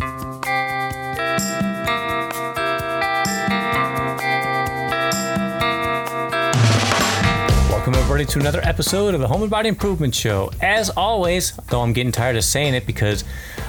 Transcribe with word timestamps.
Welcome 0.00 0.44
everybody 8.14 8.32
to 8.32 8.38
another 8.38 8.60
episode 8.62 9.12
of 9.12 9.20
the 9.20 9.26
Home 9.26 9.42
and 9.42 9.50
Body 9.50 9.68
Improvement 9.68 10.14
Show. 10.14 10.48
As 10.62 10.88
always, 10.88 11.52
though 11.68 11.80
I'm 11.80 11.92
getting 11.92 12.12
tired 12.12 12.36
of 12.36 12.44
saying 12.44 12.74
it 12.74 12.86
because, 12.86 13.24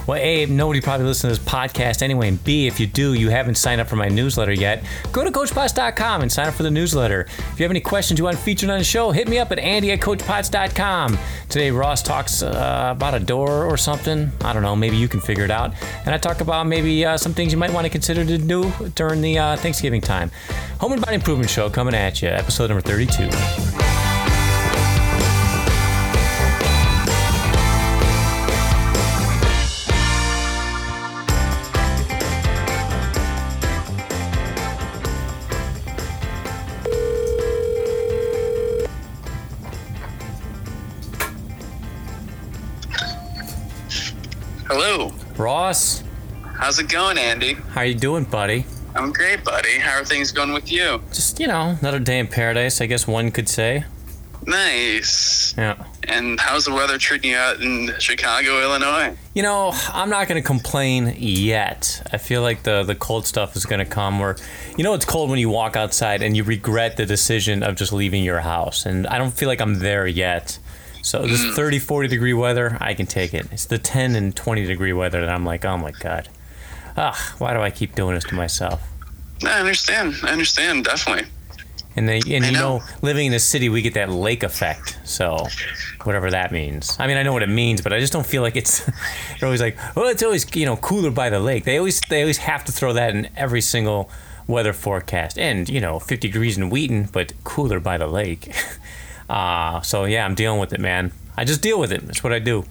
well, 0.05 0.19
A, 0.21 0.45
nobody 0.45 0.81
probably 0.81 1.07
listens 1.07 1.35
to 1.35 1.41
this 1.41 1.51
podcast 1.51 2.03
anyway, 2.03 2.27
and 2.27 2.43
B, 2.43 2.67
if 2.67 2.79
you 2.79 2.85
do, 2.85 3.15
you 3.15 3.31
haven't 3.31 3.55
signed 3.55 3.81
up 3.81 3.87
for 3.87 3.95
my 3.95 4.07
newsletter 4.07 4.53
yet, 4.53 4.83
go 5.11 5.23
to 5.23 5.31
CoachPots.com 5.31 6.21
and 6.21 6.31
sign 6.31 6.45
up 6.47 6.53
for 6.53 6.61
the 6.61 6.69
newsletter. 6.69 7.21
If 7.21 7.59
you 7.59 7.63
have 7.63 7.71
any 7.71 7.79
questions 7.79 8.19
you 8.19 8.25
want 8.25 8.37
featured 8.37 8.69
on 8.69 8.77
the 8.77 8.83
show, 8.83 9.09
hit 9.09 9.27
me 9.27 9.39
up 9.39 9.51
at 9.51 9.57
Andy 9.57 9.91
at 9.93 9.99
CoachPots.com. 9.99 11.17
Today, 11.49 11.71
Ross 11.71 12.03
talks 12.03 12.43
uh, 12.43 12.93
about 12.95 13.15
a 13.15 13.19
door 13.19 13.65
or 13.65 13.77
something. 13.77 14.31
I 14.41 14.53
don't 14.53 14.61
know, 14.61 14.75
maybe 14.75 14.95
you 14.95 15.07
can 15.07 15.21
figure 15.21 15.43
it 15.45 15.49
out. 15.49 15.73
And 16.05 16.13
I 16.13 16.19
talk 16.19 16.41
about 16.41 16.67
maybe 16.67 17.03
uh, 17.03 17.17
some 17.17 17.33
things 17.33 17.51
you 17.51 17.57
might 17.57 17.73
want 17.73 17.85
to 17.85 17.89
consider 17.89 18.23
to 18.23 18.37
do 18.37 18.71
during 18.93 19.21
the 19.21 19.39
uh, 19.39 19.55
Thanksgiving 19.55 20.01
time. 20.01 20.29
Home 20.81 20.91
and 20.91 21.01
Body 21.01 21.15
Improvement 21.15 21.49
Show 21.49 21.67
coming 21.71 21.95
at 21.95 22.21
you, 22.21 22.27
episode 22.27 22.69
number 22.69 22.81
32. 22.81 23.84
Ross, 45.37 46.03
How's 46.57 46.79
it 46.79 46.87
going, 46.87 47.17
Andy? 47.17 47.53
how 47.53 47.81
are 47.81 47.85
you 47.85 47.95
doing, 47.95 48.23
buddy? 48.23 48.65
I'm 48.95 49.11
great, 49.11 49.43
buddy. 49.43 49.77
How 49.77 49.99
are 49.99 50.05
things 50.05 50.31
going 50.31 50.53
with 50.53 50.71
you? 50.71 51.01
Just, 51.11 51.37
you 51.39 51.47
know, 51.47 51.75
another 51.81 51.99
day 51.99 52.17
in 52.19 52.27
paradise, 52.27 52.79
I 52.79 52.85
guess 52.85 53.05
one 53.05 53.29
could 53.31 53.49
say. 53.49 53.83
Nice. 54.47 55.53
Yeah. 55.57 55.83
And 56.03 56.39
how's 56.39 56.65
the 56.65 56.73
weather 56.73 56.97
treating 56.97 57.31
you 57.31 57.37
out 57.37 57.59
in 57.61 57.91
Chicago, 57.99 58.61
Illinois? 58.61 59.17
You 59.33 59.43
know, 59.43 59.71
I'm 59.91 60.09
not 60.09 60.27
going 60.27 60.41
to 60.41 60.45
complain 60.47 61.13
yet. 61.17 62.07
I 62.13 62.17
feel 62.17 62.41
like 62.41 62.63
the 62.63 62.83
the 62.83 62.93
cold 62.95 63.25
stuff 63.25 63.55
is 63.55 63.65
going 63.65 63.79
to 63.79 63.85
come 63.85 64.19
where 64.19 64.37
you 64.77 64.83
know 64.83 64.93
it's 64.93 65.03
cold 65.05 65.29
when 65.31 65.39
you 65.39 65.49
walk 65.49 65.75
outside 65.75 66.21
and 66.21 66.37
you 66.37 66.43
regret 66.43 66.95
the 66.95 67.05
decision 67.07 67.63
of 67.63 67.75
just 67.75 67.91
leaving 67.91 68.23
your 68.23 68.39
house. 68.41 68.85
And 68.85 69.07
I 69.07 69.17
don't 69.17 69.31
feel 69.33 69.49
like 69.49 69.61
I'm 69.61 69.79
there 69.79 70.05
yet. 70.05 70.59
So 71.05 71.21
this 71.21 71.45
30, 71.55 71.77
40 71.77 72.07
degree 72.07 72.33
weather, 72.33 72.79
I 72.81 72.95
can 72.95 73.05
take 73.05 73.35
it. 73.35 73.45
It's 73.51 73.65
the 73.65 73.77
10 73.77 74.15
and 74.15 74.35
20 74.35 74.65
degree 74.65 74.91
weather 74.91 75.21
that 75.21 75.29
I'm 75.29 75.45
like, 75.45 75.63
"Oh 75.63 75.77
my 75.77 75.91
god. 75.91 76.29
Ah, 76.97 77.35
why 77.37 77.53
do 77.53 77.61
I 77.61 77.69
keep 77.69 77.93
doing 77.93 78.15
this 78.15 78.23
to 78.23 78.33
myself?" 78.33 78.81
I 79.45 79.59
understand. 79.59 80.15
I 80.23 80.29
understand, 80.29 80.85
definitely. 80.85 81.29
And 81.95 82.09
they, 82.09 82.21
and 82.35 82.43
I 82.43 82.47
you 82.47 82.53
know. 82.53 82.79
know. 82.79 82.83
living 83.03 83.27
in 83.27 83.33
a 83.33 83.39
city, 83.39 83.69
we 83.69 83.83
get 83.83 83.93
that 83.93 84.09
lake 84.09 84.41
effect. 84.41 84.97
So, 85.03 85.47
whatever 86.05 86.31
that 86.31 86.51
means. 86.51 86.97
I 86.99 87.05
mean, 87.05 87.17
I 87.17 87.23
know 87.23 87.33
what 87.33 87.43
it 87.43 87.49
means, 87.49 87.81
but 87.81 87.93
I 87.93 87.99
just 87.99 88.11
don't 88.11 88.25
feel 88.25 88.41
like 88.41 88.55
it's. 88.55 88.83
They're 89.39 89.47
always 89.47 89.61
like, 89.61 89.77
"Oh, 89.95 90.07
it's 90.07 90.23
always 90.23 90.43
you 90.55 90.65
know 90.65 90.75
cooler 90.75 91.11
by 91.11 91.29
the 91.29 91.39
lake." 91.39 91.65
They 91.65 91.77
always 91.77 92.01
they 92.01 92.21
always 92.21 92.39
have 92.39 92.65
to 92.65 92.71
throw 92.71 92.93
that 92.93 93.13
in 93.13 93.29
every 93.37 93.61
single 93.61 94.09
weather 94.47 94.73
forecast. 94.73 95.37
And 95.37 95.69
you 95.69 95.79
know, 95.79 95.99
50 95.99 96.27
degrees 96.27 96.57
in 96.57 96.71
Wheaton, 96.71 97.09
but 97.11 97.31
cooler 97.43 97.79
by 97.79 97.99
the 97.99 98.07
lake. 98.07 98.51
Uh, 99.29 99.81
so 99.81 100.05
yeah, 100.05 100.25
I'm 100.25 100.35
dealing 100.35 100.59
with 100.59 100.73
it, 100.73 100.79
man. 100.79 101.11
I 101.37 101.43
just 101.45 101.61
deal 101.61 101.79
with 101.79 101.91
it. 101.91 102.05
That's 102.05 102.23
what 102.23 102.33
I 102.33 102.39
do. 102.39 102.65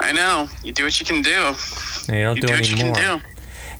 I 0.00 0.12
know. 0.12 0.48
You 0.62 0.72
do 0.72 0.84
what 0.84 0.98
you 1.00 1.06
can 1.06 1.22
do. 1.22 1.54
And 2.08 2.16
you 2.18 2.24
don't 2.24 2.36
You 2.36 2.42
do, 2.42 2.46
do 2.48 2.52
what 2.54 2.70
you 2.70 2.76
can 2.76 2.92
do. 2.92 3.24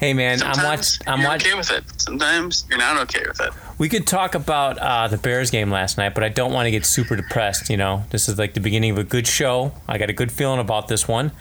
Hey, 0.01 0.13
man, 0.13 0.43
I'm 0.43 0.55
Sometimes 0.55 0.99
watch. 0.99 1.09
I'm 1.09 1.21
you're 1.21 1.29
watch. 1.29 1.47
okay 1.47 1.57
with 1.57 1.71
it. 1.71 1.85
Sometimes 2.01 2.67
you're 2.69 2.79
not 2.79 2.97
okay 3.05 3.23
with 3.27 3.41
it. 3.41 3.53
We 3.79 3.89
could 3.89 4.07
talk 4.07 4.35
about 4.35 4.79
uh, 4.79 5.09
the 5.09 5.17
Bears 5.19 5.51
game 5.51 5.71
last 5.71 5.99
night, 5.99 6.15
but 6.15 6.25
I 6.25 6.29
don't 6.29 6.53
want 6.53 6.67
to 6.67 6.71
get 6.71 6.85
super 6.85 7.17
depressed. 7.17 7.71
You 7.71 7.77
know, 7.77 8.05
this 8.11 8.29
is 8.29 8.39
like 8.39 8.55
the 8.55 8.61
beginning 8.61 8.91
of 8.93 8.99
a 8.99 9.05
good 9.05 9.27
show. 9.27 9.73
I 9.89 9.99
got 9.99 10.11
a 10.11 10.13
good 10.13 10.33
feeling 10.33 10.61
about 10.61 10.89
this 10.89 11.07
one. 11.09 11.33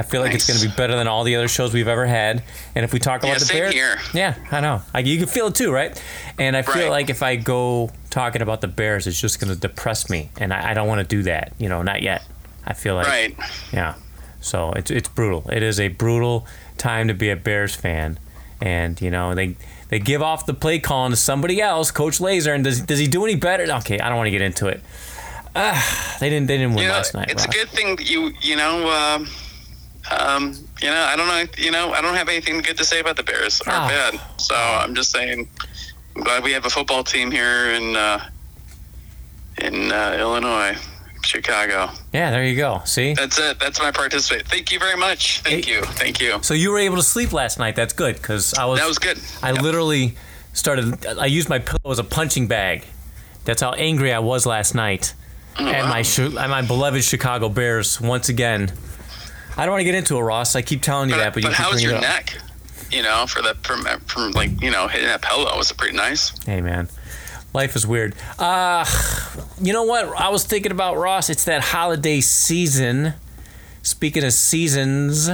I 0.00 0.02
feel 0.02 0.22
like 0.22 0.32
it's 0.34 0.46
going 0.46 0.58
to 0.58 0.66
be 0.66 0.72
better 0.74 0.96
than 0.96 1.06
all 1.08 1.24
the 1.24 1.36
other 1.36 1.46
shows 1.46 1.74
we've 1.74 1.86
ever 1.88 2.06
had. 2.06 2.42
And 2.74 2.84
if 2.84 2.92
we 2.94 2.98
talk 2.98 3.20
about 3.20 3.32
Yeah, 3.32 3.38
the 3.38 3.52
Bears, 3.52 3.74
here. 3.74 3.98
yeah, 4.14 4.34
I 4.50 4.60
know. 4.60 4.80
I, 4.94 5.00
you 5.00 5.18
can 5.18 5.26
feel 5.26 5.48
it 5.48 5.54
too, 5.54 5.70
right? 5.70 6.02
And 6.38 6.56
I 6.56 6.62
feel 6.62 6.84
Right. 6.84 6.90
like 6.90 7.10
if 7.10 7.22
I 7.22 7.36
go 7.36 7.90
talking 8.08 8.40
about 8.40 8.62
the 8.62 8.66
Bears, 8.68 9.06
it's 9.06 9.20
just 9.20 9.38
going 9.40 9.52
to 9.52 9.60
depress 9.60 10.08
me, 10.08 10.30
and 10.38 10.54
I, 10.54 10.70
I 10.70 10.74
don't 10.74 10.88
want 10.88 11.00
to 11.00 11.06
do 11.16 11.22
that. 11.24 11.52
You 11.58 11.68
know, 11.68 11.82
not 11.82 12.00
yet. 12.02 12.22
I 12.66 12.72
feel 12.72 12.94
like 12.94 13.06
Right. 13.06 13.36
yeah. 13.72 13.94
So 14.40 14.72
it's 14.72 14.90
it's 14.90 15.08
brutal. 15.08 15.44
It 15.52 15.62
is 15.62 15.78
a 15.78 15.88
brutal 15.88 16.46
time 16.78 17.08
to 17.08 17.14
be 17.14 17.28
a 17.28 17.36
Bears 17.36 17.74
fan, 17.74 18.18
and 18.60 18.98
you 19.02 19.10
know 19.10 19.34
they 19.34 19.56
they 19.90 19.98
give 19.98 20.22
off 20.22 20.46
the 20.46 20.54
play 20.54 20.78
calling 20.78 21.10
to 21.10 21.16
somebody 21.16 21.60
else, 21.60 21.90
Coach 21.90 22.20
Lazor, 22.20 22.54
and 22.54 22.64
does 22.64 22.80
does 22.80 22.98
he 22.98 23.06
do 23.06 23.22
any 23.24 23.34
better? 23.36 23.64
Okay, 23.70 23.98
I 24.00 24.08
don't 24.08 24.16
want 24.16 24.28
to 24.28 24.30
get 24.30 24.40
into 24.40 24.66
it. 24.68 24.80
Ah, 25.54 26.16
they 26.20 26.30
didn't 26.30 26.46
they 26.46 26.56
didn't 26.56 26.74
win 26.74 26.84
You 26.84 26.88
know, 26.88 26.94
last 26.94 27.12
night. 27.12 27.30
it's 27.30 27.44
a 27.44 27.48
good 27.48 27.68
thing 27.68 27.96
that 27.96 28.08
you, 28.08 28.32
you 28.40 28.56
know, 28.56 28.88
um, 28.90 29.28
um, 30.10 30.54
you 30.80 30.88
know, 30.88 31.02
I 31.02 31.16
don't 31.16 31.28
know, 31.28 31.44
you 31.58 31.70
know, 31.70 31.92
I 31.92 32.00
don't 32.00 32.14
have 32.14 32.28
anything 32.28 32.58
good 32.62 32.76
to 32.78 32.84
say 32.84 33.00
about 33.00 33.16
the 33.16 33.22
Bears 33.22 33.60
or 33.62 33.70
Ah. 33.70 33.88
bad. 33.88 34.20
So 34.40 34.54
I'm 34.56 34.94
just 34.94 35.10
saying, 35.10 35.48
I'm 36.16 36.22
glad 36.22 36.42
we 36.44 36.52
have 36.52 36.64
a 36.66 36.70
football 36.70 37.04
team 37.04 37.30
here 37.30 37.70
in, 37.72 37.96
uh, 37.96 38.28
in 39.58 39.92
uh, 39.92 40.16
Illinois, 40.18 40.76
Chicago. 41.22 41.90
Yeah, 42.12 42.30
there 42.30 42.44
you 42.44 42.56
go. 42.56 42.82
See. 42.86 43.12
That's 43.14 43.38
it. 43.38 43.60
That's 43.60 43.78
my 43.78 43.90
participate. 43.90 44.46
Thank 44.48 44.72
you 44.72 44.78
very 44.78 44.96
much. 44.96 45.40
Thank 45.40 45.66
Hey. 45.66 45.72
you. 45.74 45.82
Thank 45.82 46.20
you. 46.20 46.38
So 46.42 46.54
you 46.54 46.70
were 46.72 46.78
able 46.78 46.96
to 46.96 47.02
sleep 47.02 47.32
last 47.32 47.58
night. 47.58 47.76
That's 47.76 47.92
good 47.92 48.16
because 48.16 48.54
I 48.54 48.64
was. 48.64 48.80
That 48.80 48.88
was 48.88 48.98
good. 48.98 49.18
I 49.42 49.52
literally 49.52 50.16
started. 50.54 51.04
I 51.06 51.26
used 51.26 51.48
my 51.50 51.58
pillow 51.58 51.90
as 51.92 51.98
a 51.98 52.04
punching 52.04 52.46
bag. 52.46 52.84
That's 53.44 53.60
how 53.60 53.72
angry 53.72 54.12
I 54.14 54.18
was 54.20 54.46
last 54.46 54.74
night. 54.74 55.12
Oh, 55.58 55.66
and 55.66 55.88
my 55.88 56.02
Chi- 56.02 56.22
and 56.42 56.50
my 56.50 56.62
beloved 56.62 57.04
Chicago 57.04 57.48
Bears 57.50 58.00
once 58.00 58.28
again. 58.30 58.72
I 59.56 59.64
don't 59.64 59.72
want 59.72 59.80
to 59.80 59.84
get 59.84 59.94
into 59.94 60.16
it, 60.16 60.22
Ross. 60.22 60.56
I 60.56 60.62
keep 60.62 60.82
telling 60.82 61.10
you 61.10 61.16
that, 61.16 61.34
but, 61.34 61.42
but 61.42 61.42
you 61.42 61.48
keep 61.48 61.56
how's 61.56 61.82
your 61.82 61.96
it 61.96 62.00
neck? 62.00 62.38
You 62.90 63.02
know, 63.02 63.26
for 63.26 63.42
that 63.42 63.58
from 63.58 63.84
from 64.06 64.32
like 64.32 64.60
you 64.60 64.70
know 64.70 64.88
hitting 64.88 65.06
that 65.06 65.22
pillow 65.22 65.56
was 65.56 65.70
it 65.70 65.76
pretty 65.76 65.96
nice? 65.96 66.32
Hey 66.44 66.60
man, 66.60 66.88
life 67.52 67.76
is 67.76 67.86
weird. 67.86 68.14
Uh, 68.38 68.84
you 69.60 69.72
know 69.72 69.84
what? 69.84 70.06
I 70.06 70.28
was 70.30 70.44
thinking 70.44 70.72
about 70.72 70.96
Ross. 70.96 71.30
It's 71.30 71.44
that 71.44 71.62
holiday 71.62 72.20
season. 72.20 73.14
Speaking 73.82 74.24
of 74.24 74.32
seasons, 74.32 75.30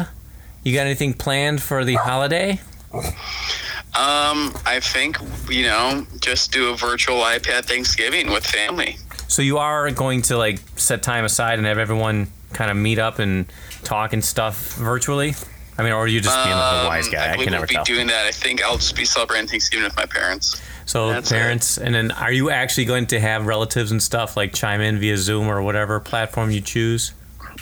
you 0.62 0.75
got 0.75 0.87
anything 0.87 1.15
planned 1.15 1.62
for 1.62 1.84
the 1.84 1.94
holiday? 1.94 2.60
Um, 2.93 4.53
I 4.66 4.81
think 4.82 5.16
you 5.49 5.62
know 5.62 6.06
just 6.21 6.53
do 6.53 6.69
a 6.71 6.76
virtual 6.76 7.21
iPad 7.21 7.65
Thanksgiving 7.65 8.31
with 8.31 8.44
family. 8.44 8.99
So 9.28 9.43
you 9.43 9.59
are 9.59 9.91
going 9.91 10.22
to 10.22 10.37
like 10.37 10.60
set 10.76 11.03
time 11.03 11.25
aside 11.25 11.59
and 11.59 11.66
have 11.66 11.78
everyone 11.78 12.28
kind 12.53 12.71
of 12.71 12.76
meet 12.76 12.99
up 12.99 13.19
and 13.19 13.47
talk 13.87 14.13
and 14.13 14.25
stuff 14.25 14.75
virtually. 14.75 15.35
I 15.79 15.83
mean, 15.83 15.93
or 15.93 15.97
are 15.97 16.07
you 16.07 16.21
just 16.21 16.35
being 16.45 16.57
like 16.57 16.73
a 16.75 16.81
Um, 16.81 16.87
wise 16.87 17.09
guy? 17.09 17.29
I, 17.29 17.33
believe 17.33 17.45
can 17.47 17.53
never 17.53 17.61
we'll 17.63 17.69
be 17.69 17.75
tell. 17.75 17.85
doing 17.85 18.07
that. 18.07 18.27
I 18.27 18.33
think 18.33 18.63
I'll 18.65 18.77
just 18.79 18.97
be 18.97 19.05
celebrating 19.05 19.47
Thanksgiving 19.47 19.85
with 19.85 19.97
my 19.97 20.07
parents. 20.07 20.61
so 20.87 21.09
that's 21.11 21.31
parents, 21.31 21.77
and 21.79 21.95
then 21.95 22.11
are 22.13 22.33
you 22.33 22.49
actually 22.51 22.87
going 22.87 23.07
to 23.09 23.21
have 23.21 23.47
relatives 23.47 23.91
and 23.91 24.03
stuff 24.03 24.37
like 24.37 24.55
chime 24.55 24.81
in 24.81 24.99
via 24.99 25.17
Zoom 25.19 25.49
or 25.49 25.61
whatever 25.63 26.01
platform 26.01 26.51
you 26.51 26.61
choose? 26.63 27.13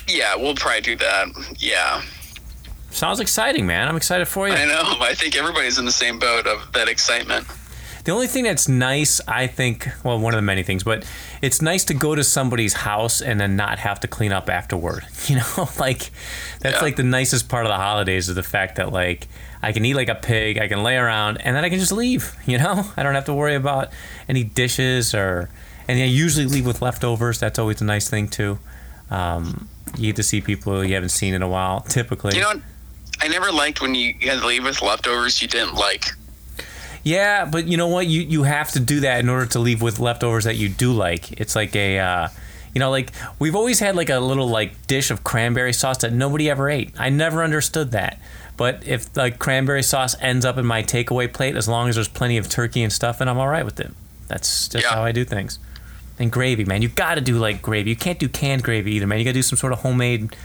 Yeah, 0.07 0.35
we'll 0.35 0.55
probably 0.55 0.81
do 0.81 0.95
that. 0.97 1.27
Yeah, 1.57 2.01
Sounds 2.91 3.19
exciting, 3.19 3.65
man. 3.65 3.89
I'm 3.89 3.97
excited 3.97 4.25
for 4.25 4.47
you. 4.47 4.53
I 4.53 4.63
know. 4.65 4.81
I 5.01 5.13
think 5.13 5.35
everybody's 5.35 5.77
in 5.77 5.83
the 5.85 5.91
same 5.91 6.17
boat 6.17 6.47
of 6.47 6.71
that 6.71 6.87
excitement. 6.87 7.45
The 8.05 8.11
only 8.11 8.27
thing 8.27 8.43
that's 8.43 8.67
nice, 8.69 9.19
I 9.27 9.47
think, 9.47 9.89
well, 10.03 10.19
one 10.19 10.33
of 10.33 10.37
the 10.37 10.43
many 10.43 10.61
things, 10.63 10.83
but 10.83 11.05
it's 11.41 11.59
nice 11.61 11.83
to 11.85 11.93
go 11.95 12.13
to 12.15 12.23
somebody's 12.23 12.73
house 12.73 13.19
and 13.19 13.39
then 13.39 13.55
not 13.55 13.79
have 13.79 13.99
to 14.01 14.07
clean 14.07 14.31
up 14.31 14.49
afterward. 14.49 15.03
You 15.27 15.37
know, 15.37 15.69
like 15.79 16.11
that's 16.59 16.75
Yeah. 16.77 16.81
like 16.81 16.97
the 16.97 17.03
nicest 17.03 17.49
part 17.49 17.65
of 17.65 17.69
the 17.71 17.77
holidays 17.77 18.29
is 18.29 18.35
the 18.35 18.43
fact 18.43 18.75
that 18.75 18.91
like 18.93 19.27
I 19.63 19.71
can 19.71 19.83
eat 19.83 19.95
like 19.95 20.07
a 20.09 20.13
pig, 20.15 20.59
I 20.59 20.67
can 20.67 20.83
lay 20.83 20.95
around, 20.97 21.37
and 21.37 21.55
then 21.55 21.65
I 21.65 21.69
can 21.69 21.79
just 21.79 21.91
leave. 21.91 22.35
You 22.45 22.59
know, 22.59 22.85
I 22.95 23.01
don't 23.01 23.15
have 23.15 23.25
to 23.25 23.33
worry 23.33 23.55
about 23.55 23.89
any 24.29 24.43
dishes 24.43 25.15
or, 25.15 25.49
and 25.87 25.99
I 25.99 26.03
usually 26.05 26.45
leave 26.45 26.67
with 26.67 26.81
leftovers. 26.83 27.39
That's 27.39 27.57
always 27.57 27.81
a 27.81 27.85
nice 27.85 28.07
thing 28.07 28.27
too. 28.27 28.59
Um, 29.09 29.67
you 29.97 30.07
get 30.09 30.15
to 30.17 30.23
see 30.23 30.41
people 30.41 30.85
you 30.85 30.93
haven't 30.93 31.09
seen 31.09 31.33
in 31.33 31.41
a 31.41 31.47
while. 31.49 31.81
Typically, 31.81 32.35
You 32.35 32.41
know? 32.41 32.61
I 33.21 33.27
never 33.29 33.51
liked 33.51 33.81
when 33.81 33.95
you 33.95 34.13
had 34.21 34.41
to 34.41 34.45
leave 34.45 34.63
with 34.63 34.81
leftovers 34.83 35.41
you 35.41 35.47
didn't 35.47 35.73
like. 35.73 36.05
Yeah, 37.05 37.45
but 37.45 37.67
you 37.67 37.77
know 37.77 37.87
what? 37.87 38.07
You 38.07 38.21
you 38.21 38.43
have 38.43 38.71
to 38.71 38.79
do 38.79 38.99
that 39.01 39.19
in 39.19 39.29
order 39.29 39.45
to 39.45 39.59
leave 39.59 39.81
with 39.81 39.99
leftovers 39.99 40.43
that 40.45 40.55
you 40.57 40.67
do 40.67 40.91
like. 40.91 41.39
It's 41.39 41.55
like 41.55 41.75
a, 41.75 41.99
uh, 41.99 42.29
you 42.73 42.79
know, 42.79 42.89
like 42.89 43.11
we've 43.37 43.55
always 43.55 43.79
had 43.79 43.95
like 43.95 44.09
a 44.09 44.19
little 44.19 44.49
like 44.49 44.87
dish 44.87 45.11
of 45.11 45.23
cranberry 45.23 45.71
sauce 45.71 45.99
that 45.99 46.11
nobody 46.11 46.49
ever 46.49 46.67
ate. 46.67 46.89
I 46.99 47.09
never 47.09 47.43
understood 47.43 47.91
that. 47.91 48.19
But 48.57 48.87
if 48.87 49.13
the 49.13 49.29
cranberry 49.31 49.83
sauce 49.83 50.15
ends 50.19 50.45
up 50.45 50.57
in 50.57 50.65
my 50.65 50.81
takeaway 50.81 51.31
plate, 51.31 51.55
as 51.55 51.67
long 51.67 51.89
as 51.89 51.95
there's 51.95 52.07
plenty 52.07 52.37
of 52.37 52.49
turkey 52.49 52.81
and 52.81 52.91
stuff, 52.91 53.21
and 53.21 53.29
I'm 53.29 53.37
all 53.37 53.49
right 53.49 53.65
with 53.65 53.79
it. 53.79 53.91
That's 54.27 54.67
just 54.69 54.83
Yeah. 54.83 54.95
how 54.95 55.03
I 55.03 55.11
do 55.11 55.23
things. 55.25 55.59
And 56.17 56.31
gravy, 56.31 56.65
man, 56.65 56.81
you 56.81 56.87
got 56.89 57.15
to 57.15 57.21
do 57.21 57.37
like 57.37 57.61
gravy. 57.61 57.91
You 57.91 57.95
can't 57.95 58.17
do 58.17 58.27
canned 58.29 58.63
gravy 58.63 58.93
either, 58.95 59.05
man. 59.05 59.19
You 59.19 59.25
got 59.25 59.31
to 59.31 59.33
do 59.39 59.43
some 59.43 59.57
sort 59.59 59.73
of 59.73 59.79
homemade 59.79 60.35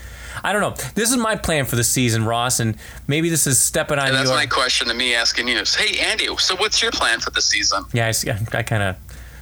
I 0.44 0.53
don't 0.53 0.61
know. 0.62 0.75
This 0.94 1.11
is 1.11 1.17
my 1.17 1.37
plan 1.37 1.65
for 1.65 1.77
the 1.77 1.85
season, 1.85 2.25
Ross, 2.25 2.61
and 2.61 2.77
maybe 3.06 3.29
this 3.31 3.47
is 3.47 3.59
stepping 3.59 3.99
on 3.99 4.06
And 4.09 4.15
that's 4.17 4.29
your. 4.29 4.37
my 4.37 4.47
question 4.47 4.88
to 4.88 4.94
me 4.94 5.15
asking 5.15 5.49
you 5.49 5.56
is, 5.59 5.75
hey, 5.75 5.99
Andy, 6.00 6.27
so 6.38 6.56
what's 6.56 6.81
your 6.82 6.93
plan 6.93 7.21
for 7.21 7.31
the 7.31 7.43
season? 7.43 7.85
yeah, 7.93 8.06
I, 8.06 8.11
see- 8.12 8.31
I 8.31 8.62
kind 8.62 8.82
of 8.82 8.97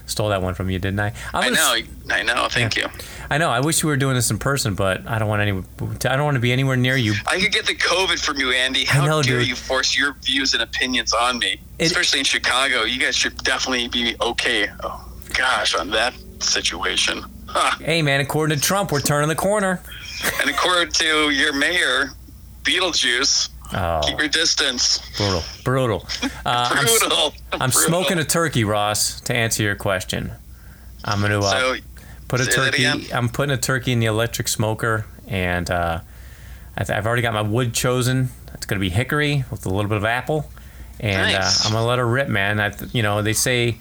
stole 0.06 0.30
that 0.30 0.40
one 0.40 0.54
from 0.54 0.70
you, 0.70 0.78
didn't 0.78 1.00
I? 1.00 1.12
I'm 1.34 1.44
I 1.44 1.48
know, 1.50 1.76
I 2.14 2.22
know. 2.22 2.48
Thank 2.50 2.76
you. 2.76 2.86
I 3.28 3.36
know. 3.36 3.50
I 3.50 3.60
wish 3.60 3.84
we 3.84 3.90
were 3.90 3.98
doing 3.98 4.14
this 4.14 4.30
in 4.30 4.38
person, 4.38 4.74
but 4.74 5.06
I 5.06 5.18
don't 5.18 5.28
want 5.28 5.42
any. 5.42 5.52
I 5.52 6.16
don't 6.16 6.24
want 6.24 6.36
to 6.36 6.40
be 6.40 6.50
anywhere 6.50 6.76
near 6.78 6.96
you. 6.96 7.12
I 7.26 7.38
could 7.38 7.52
get 7.52 7.66
the 7.66 7.74
COVID 7.74 8.18
from 8.18 8.38
you, 8.38 8.50
Andy. 8.52 8.86
How 8.86 9.04
know, 9.04 9.22
dare 9.22 9.40
dude. 9.40 9.48
you 9.48 9.54
force 9.54 9.98
your 9.98 10.14
views 10.22 10.54
and 10.54 10.62
opinions 10.62 11.12
on 11.12 11.38
me? 11.38 11.60
It- 11.78 11.86
Especially 11.86 12.20
in 12.20 12.24
Chicago. 12.24 12.84
You 12.84 12.98
guys 12.98 13.14
should 13.16 13.36
definitely 13.44 13.88
be 13.88 14.16
okay. 14.22 14.70
Oh, 14.82 15.06
gosh, 15.34 15.74
on 15.74 15.90
that 15.90 16.14
situation. 16.40 17.22
Huh. 17.48 17.76
Hey, 17.84 18.02
man, 18.02 18.20
according 18.20 18.58
to 18.58 18.62
Trump, 18.62 18.92
we're 18.92 19.00
turning 19.00 19.28
the 19.28 19.34
corner. 19.36 19.80
And 20.40 20.50
according 20.50 20.90
to 20.94 21.30
your 21.30 21.52
mayor, 21.52 22.10
Beetlejuice, 22.64 23.50
Oh, 23.72 24.00
keep 24.04 24.18
your 24.18 24.26
distance. 24.28 24.98
brutal, 25.16 25.42
brutal. 25.62 26.06
Uh, 26.46 26.68
I'm, 26.72 26.86
Brutal. 26.86 27.34
I'm 27.52 27.70
Brutal. 27.70 27.80
smoking 27.88 28.18
a 28.18 28.24
turkey, 28.24 28.64
Ross. 28.64 29.20
To 29.22 29.34
answer 29.34 29.62
your 29.62 29.76
question, 29.76 30.32
I'm 31.04 31.20
gonna 31.20 31.38
uh, 31.38 31.42
So, 31.50 31.76
put 32.26 32.40
a 32.40 32.46
turkey. 32.46 32.86
I'm 33.12 33.28
putting 33.28 33.52
a 33.54 33.56
turkey 33.58 33.92
in 33.92 34.00
the 34.00 34.06
electric 34.06 34.48
smoker, 34.48 35.04
and 35.28 35.70
uh, 35.70 36.00
I've 36.76 37.06
already 37.06 37.22
got 37.22 37.34
my 37.34 37.42
wood 37.42 37.74
chosen. 37.74 38.30
It's 38.54 38.66
gonna 38.66 38.80
be 38.80 38.90
hickory 38.90 39.44
with 39.52 39.66
a 39.66 39.68
little 39.68 39.88
bit 39.88 39.98
of 39.98 40.04
apple, 40.04 40.50
and 40.98 41.32
Nice. 41.32 41.64
uh, 41.64 41.68
I'm 41.68 41.74
gonna 41.74 41.86
let 41.86 41.98
her 42.00 42.06
rip, 42.08 42.28
man. 42.28 42.58
I, 42.58 42.72
you 42.92 43.02
know, 43.04 43.22
they 43.22 43.34
say 43.34 43.78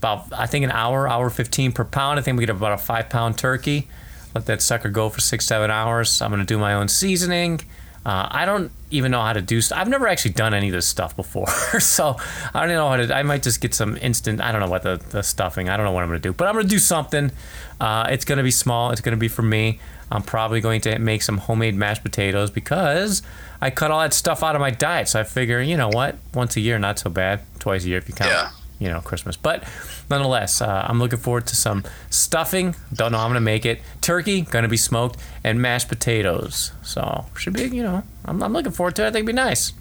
about 0.00 0.32
I 0.32 0.46
think 0.46 0.64
an 0.64 0.70
hour, 0.72 1.06
hour 1.06 1.30
15 1.30 1.72
per 1.72 1.84
pound. 1.84 2.18
I 2.18 2.22
think 2.22 2.38
we 2.38 2.46
get 2.46 2.54
about 2.56 2.72
a 2.72 2.78
five 2.78 3.08
pound 3.10 3.38
turkey. 3.38 3.86
Let 4.34 4.46
that 4.46 4.62
sucker 4.62 4.88
go 4.88 5.08
for 5.10 5.20
six, 5.20 5.46
seven 5.46 5.70
hours. 5.70 6.22
I'm 6.22 6.30
gonna 6.30 6.44
do 6.44 6.58
my 6.58 6.74
own 6.74 6.88
seasoning. 6.88 7.60
Uh, 8.06 8.26
I 8.30 8.46
don't 8.46 8.72
even 8.90 9.10
know 9.10 9.20
how 9.20 9.34
to 9.34 9.42
do. 9.42 9.60
St- 9.60 9.78
I've 9.78 9.88
never 9.88 10.08
actually 10.08 10.32
done 10.32 10.54
any 10.54 10.68
of 10.68 10.72
this 10.72 10.86
stuff 10.86 11.14
before, 11.14 11.48
so 11.80 12.16
I 12.54 12.60
don't 12.64 12.74
know 12.74 12.88
how 12.88 12.96
to. 12.96 13.14
I 13.14 13.22
might 13.24 13.42
just 13.42 13.60
get 13.60 13.74
some 13.74 13.98
instant. 13.98 14.40
I 14.40 14.52
don't 14.52 14.62
know 14.62 14.70
what 14.70 14.82
the, 14.84 14.96
the 15.10 15.22
stuffing. 15.22 15.68
I 15.68 15.76
don't 15.76 15.84
know 15.84 15.92
what 15.92 16.02
I'm 16.02 16.08
gonna 16.08 16.18
do, 16.18 16.32
but 16.32 16.48
I'm 16.48 16.54
gonna 16.54 16.66
do 16.68 16.78
something. 16.78 17.30
Uh, 17.78 18.06
it's 18.10 18.24
gonna 18.24 18.42
be 18.42 18.50
small. 18.50 18.90
It's 18.90 19.02
gonna 19.02 19.18
be 19.18 19.28
for 19.28 19.42
me. 19.42 19.80
I'm 20.10 20.22
probably 20.22 20.60
going 20.60 20.80
to 20.82 20.98
make 20.98 21.22
some 21.22 21.38
homemade 21.38 21.74
mashed 21.76 22.02
potatoes 22.02 22.50
because 22.50 23.22
I 23.60 23.70
cut 23.70 23.90
all 23.92 24.00
that 24.00 24.12
stuff 24.14 24.42
out 24.42 24.56
of 24.56 24.60
my 24.60 24.70
diet. 24.70 25.08
So 25.08 25.20
I 25.20 25.24
figure, 25.24 25.60
you 25.60 25.76
know 25.76 25.88
what, 25.88 26.16
once 26.34 26.56
a 26.56 26.60
year, 26.60 26.78
not 26.80 26.98
so 26.98 27.10
bad. 27.10 27.40
Twice 27.60 27.84
a 27.84 27.88
year 27.90 27.98
if 27.98 28.08
you 28.08 28.14
count, 28.14 28.30
Yeah. 28.30 28.50
You 28.80 28.88
know, 28.88 29.00
Christmas. 29.00 29.36
But 29.36 29.62
nonetheless, 30.10 30.60
uh, 30.60 30.86
I'm 30.88 30.98
looking 30.98 31.20
forward 31.20 31.46
to 31.46 31.54
some 31.54 31.84
stuffing. 32.08 32.74
Don't 32.92 33.12
know 33.12 33.18
how 33.18 33.24
I'm 33.24 33.30
gonna 33.30 33.40
make 33.40 33.64
it. 33.64 33.80
Turkey 34.00 34.40
gonna 34.42 34.66
be 34.68 34.76
smoked 34.76 35.20
and 35.44 35.62
mashed 35.62 35.88
potatoes. 35.88 36.72
So 36.82 37.26
should 37.38 37.52
be, 37.52 37.64
you 37.64 37.82
know, 37.84 38.02
I'm, 38.24 38.42
I'm 38.42 38.52
looking 38.52 38.72
forward 38.72 38.96
to 38.96 39.04
it. 39.04 39.08
I 39.08 39.10
think 39.10 39.24
it'd 39.24 39.26
be 39.26 39.32
nice. 39.34 39.72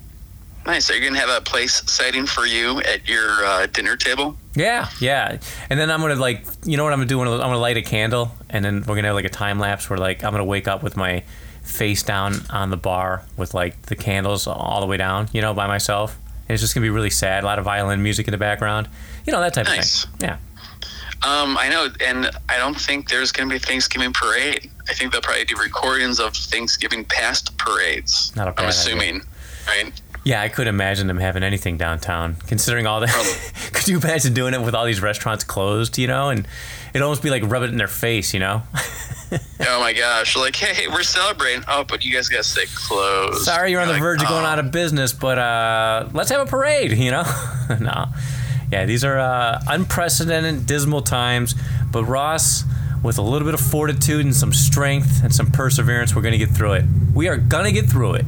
nice. 0.65 0.89
Are 0.89 0.93
you 0.93 1.01
going 1.01 1.13
to 1.13 1.19
have 1.19 1.29
a 1.29 1.43
place 1.43 1.81
sighting 1.89 2.25
for 2.25 2.45
you 2.45 2.79
at 2.81 3.07
your 3.07 3.43
uh, 3.45 3.65
dinner 3.67 3.95
table? 3.95 4.37
Yeah, 4.55 4.89
yeah. 4.99 5.37
And 5.69 5.79
then 5.79 5.89
I'm 5.89 6.01
gonna 6.01 6.15
like, 6.15 6.43
you 6.65 6.77
know 6.77 6.83
what 6.83 6.93
I'm 6.93 6.99
gonna 6.99 7.07
do? 7.07 7.19
I'm 7.21 7.27
gonna, 7.27 7.41
I'm 7.41 7.49
gonna 7.49 7.57
light 7.57 7.77
a 7.77 7.81
candle, 7.81 8.31
and 8.49 8.63
then 8.63 8.83
we're 8.85 8.95
gonna 8.95 9.07
have 9.07 9.15
like 9.15 9.25
a 9.25 9.29
time 9.29 9.59
lapse 9.59 9.89
where 9.89 9.97
like 9.97 10.23
I'm 10.23 10.31
gonna 10.31 10.45
wake 10.45 10.67
up 10.67 10.83
with 10.83 10.97
my 10.97 11.23
face 11.63 12.03
down 12.03 12.33
on 12.49 12.69
the 12.69 12.77
bar 12.77 13.23
with 13.37 13.53
like 13.53 13.81
the 13.83 13.95
candles 13.95 14.47
all 14.47 14.81
the 14.81 14.87
way 14.87 14.97
down, 14.97 15.29
you 15.31 15.41
know, 15.41 15.53
by 15.53 15.67
myself. 15.67 16.17
And 16.49 16.55
it's 16.55 16.61
just 16.63 16.73
gonna 16.73 16.83
be 16.83 16.89
really 16.89 17.11
sad. 17.11 17.43
A 17.43 17.45
lot 17.45 17.59
of 17.59 17.65
violin 17.65 18.01
music 18.01 18.27
in 18.27 18.31
the 18.31 18.37
background, 18.39 18.89
you 19.25 19.31
know, 19.31 19.39
that 19.39 19.53
type 19.53 19.67
Nice. 19.67 20.05
of 20.05 20.09
thing. 20.15 20.29
Yeah. 20.29 20.37
Um, 21.21 21.57
I 21.57 21.69
know, 21.69 21.89
and 22.03 22.31
I 22.47 22.57
don't 22.57 22.79
think 22.79 23.09
there's 23.09 23.33
going 23.33 23.49
to 23.49 23.53
be 23.53 23.57
a 23.57 23.59
Thanksgiving 23.59 24.13
parade. 24.13 24.71
I 24.87 24.93
think 24.93 25.11
they'll 25.11 25.19
probably 25.21 25.43
do 25.43 25.57
recordings 25.61 26.17
of 26.17 26.33
Thanksgiving 26.33 27.03
past 27.03 27.57
parades. 27.57 28.31
Not 28.37 28.47
a 28.47 28.51
bad 28.53 28.63
I'm 28.63 28.69
idea. 28.69 29.21
Right? 29.67 29.91
Yeah, 30.25 30.41
I 30.41 30.49
could 30.49 30.67
imagine 30.67 31.07
them 31.07 31.17
having 31.17 31.43
anything 31.43 31.77
downtown, 31.77 32.35
considering 32.47 32.85
all 32.85 32.99
that. 32.99 33.51
Could 33.73 33.87
you 33.87 33.99
imagine 33.99 34.33
doing 34.33 34.53
it 34.53 34.61
with 34.61 34.75
all 34.75 34.85
these 34.85 35.01
restaurants 35.01 35.45
closed, 35.45 35.97
you 35.97 36.07
know, 36.07 36.29
and 36.29 36.45
it'd 36.89 37.01
almost 37.01 37.23
be 37.23 37.29
like 37.29 37.43
rub 37.45 37.63
it 37.63 37.69
in 37.69 37.77
their 37.77 37.87
face, 37.87 38.33
you 38.33 38.39
know? 38.39 38.63
Oh 39.31 39.79
my 39.79 39.93
gosh! 39.93 40.35
Like, 40.35 40.55
hey, 40.55 40.87
we're 40.87 41.03
celebrating. 41.03 41.63
Oh, 41.67 41.83
but 41.83 42.03
you 42.03 42.11
guys 42.11 42.29
got 42.29 42.37
to 42.37 42.43
stay 42.43 42.65
closed. 42.73 43.43
Sorry, 43.43 43.69
you're 43.69 43.79
on 43.79 43.87
the 43.87 43.93
Like, 43.93 44.01
verge 44.01 44.21
of 44.23 44.27
going 44.27 44.43
oh. 44.43 44.47
out 44.47 44.57
of 44.57 44.71
business, 44.71 45.13
but 45.13 45.37
uh, 45.37 46.09
let's 46.13 46.31
have 46.31 46.41
a 46.41 46.49
parade, 46.49 46.93
you 46.93 47.11
know? 47.11 47.23
no. 47.79 48.05
Yeah, 48.71 48.85
these 48.85 49.03
are 49.03 49.19
uh, 49.19 49.61
unprecedented, 49.67 50.65
dismal 50.65 51.01
times. 51.01 51.53
But 51.91 52.05
Ross, 52.05 52.63
with 53.03 53.19
a 53.19 53.21
little 53.21 53.45
bit 53.45 53.53
of 53.53 53.59
fortitude 53.59 54.25
and 54.25 54.35
some 54.35 54.53
strength 54.53 55.23
and 55.23 55.33
some 55.33 55.51
perseverance, 55.51 56.15
we're 56.15 56.21
going 56.21 56.31
to 56.31 56.43
get 56.43 56.49
through 56.49 56.73
it. 56.73 56.85
We 57.13 57.27
are 57.27 57.37
going 57.37 57.65
to 57.65 57.71
get 57.71 57.87
through 57.87 58.15
it. 58.15 58.25